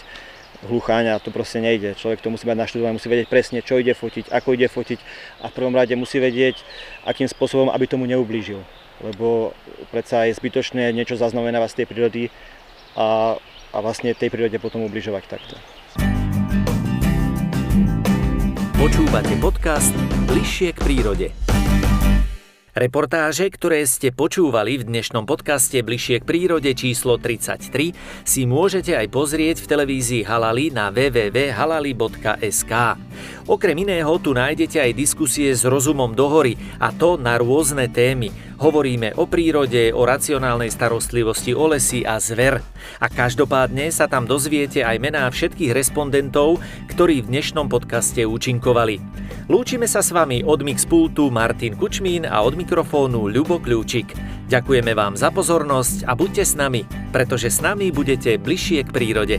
hlucháňa, 0.67 1.23
to 1.23 1.31
proste 1.31 1.63
nejde. 1.63 1.95
Človek 1.95 2.19
to 2.19 2.35
musí 2.35 2.43
mať 2.47 2.59
naštudované, 2.59 2.99
musí 2.99 3.07
vedieť 3.07 3.31
presne, 3.31 3.63
čo 3.63 3.79
ide 3.79 3.95
fotiť, 3.95 4.35
ako 4.35 4.59
ide 4.59 4.67
fotiť 4.67 4.99
a 5.43 5.47
v 5.51 5.55
prvom 5.55 5.75
rade 5.75 5.95
musí 5.95 6.19
vedieť, 6.19 6.67
akým 7.07 7.31
spôsobom, 7.31 7.71
aby 7.71 7.87
tomu 7.87 8.11
neublížil. 8.11 8.59
Lebo 8.99 9.55
predsa 9.95 10.27
je 10.27 10.35
zbytočné 10.35 10.91
niečo 10.91 11.15
zaznamenávať 11.15 11.71
z 11.71 11.77
tej 11.83 11.87
prírody 11.87 12.23
a, 12.99 13.39
a 13.71 13.79
vlastne 13.79 14.11
tej 14.19 14.35
prírode 14.35 14.59
potom 14.59 14.83
ubližovať 14.83 15.25
takto. 15.31 15.55
Počúvate 18.79 19.35
podcast 19.39 19.95
Bližšie 20.27 20.75
k 20.75 20.79
prírode. 20.83 21.48
Reportáže, 22.77 23.49
ktoré 23.49 23.81
ste 23.89 24.13
počúvali 24.13 24.77
v 24.77 24.85
dnešnom 24.93 25.25
podcaste 25.25 25.81
Bližšie 25.81 26.21
k 26.21 26.29
prírode 26.29 26.69
číslo 26.77 27.17
33, 27.17 27.97
si 28.29 28.45
môžete 28.45 28.93
aj 28.93 29.09
pozrieť 29.09 29.65
v 29.65 29.71
televízii 29.73 30.29
Halali 30.29 30.69
na 30.69 30.93
www.halali.sk. 30.93 32.73
Okrem 33.49 33.77
iného 33.89 34.13
tu 34.21 34.37
nájdete 34.37 34.85
aj 34.85 34.93
diskusie 34.93 35.49
s 35.57 35.65
rozumom 35.65 36.13
do 36.13 36.29
hory, 36.29 36.61
a 36.77 36.93
to 36.93 37.17
na 37.17 37.41
rôzne 37.41 37.89
témy. 37.89 38.29
Hovoríme 38.59 39.15
o 39.15 39.31
prírode, 39.31 39.95
o 39.95 40.03
racionálnej 40.03 40.75
starostlivosti 40.75 41.55
o 41.55 41.71
lesy 41.71 42.03
a 42.03 42.19
zver. 42.19 42.59
A 42.99 43.07
každopádne 43.07 43.87
sa 43.95 44.11
tam 44.11 44.27
dozviete 44.27 44.83
aj 44.83 44.99
mená 44.99 45.31
všetkých 45.31 45.71
respondentov, 45.71 46.59
ktorí 46.91 47.23
v 47.23 47.39
dnešnom 47.39 47.71
podcaste 47.71 48.27
účinkovali. 48.27 48.99
Lúčime 49.47 49.87
sa 49.87 50.03
s 50.03 50.11
vami 50.11 50.43
od 50.43 50.67
Mixpultu 50.67 51.31
Martin 51.31 51.79
Kučmín 51.79 52.27
a 52.27 52.43
od 52.43 52.59
mikrofónu 52.59 53.31
Ľubo 53.31 53.63
Kľúčik. 53.63 54.11
Ďakujeme 54.51 54.91
vám 54.91 55.15
za 55.15 55.31
pozornosť 55.31 56.11
a 56.11 56.19
buďte 56.19 56.43
s 56.43 56.59
nami, 56.59 56.83
pretože 57.15 57.55
s 57.55 57.63
nami 57.63 57.95
budete 57.95 58.43
bližšie 58.43 58.83
k 58.83 58.91
prírode. 58.91 59.37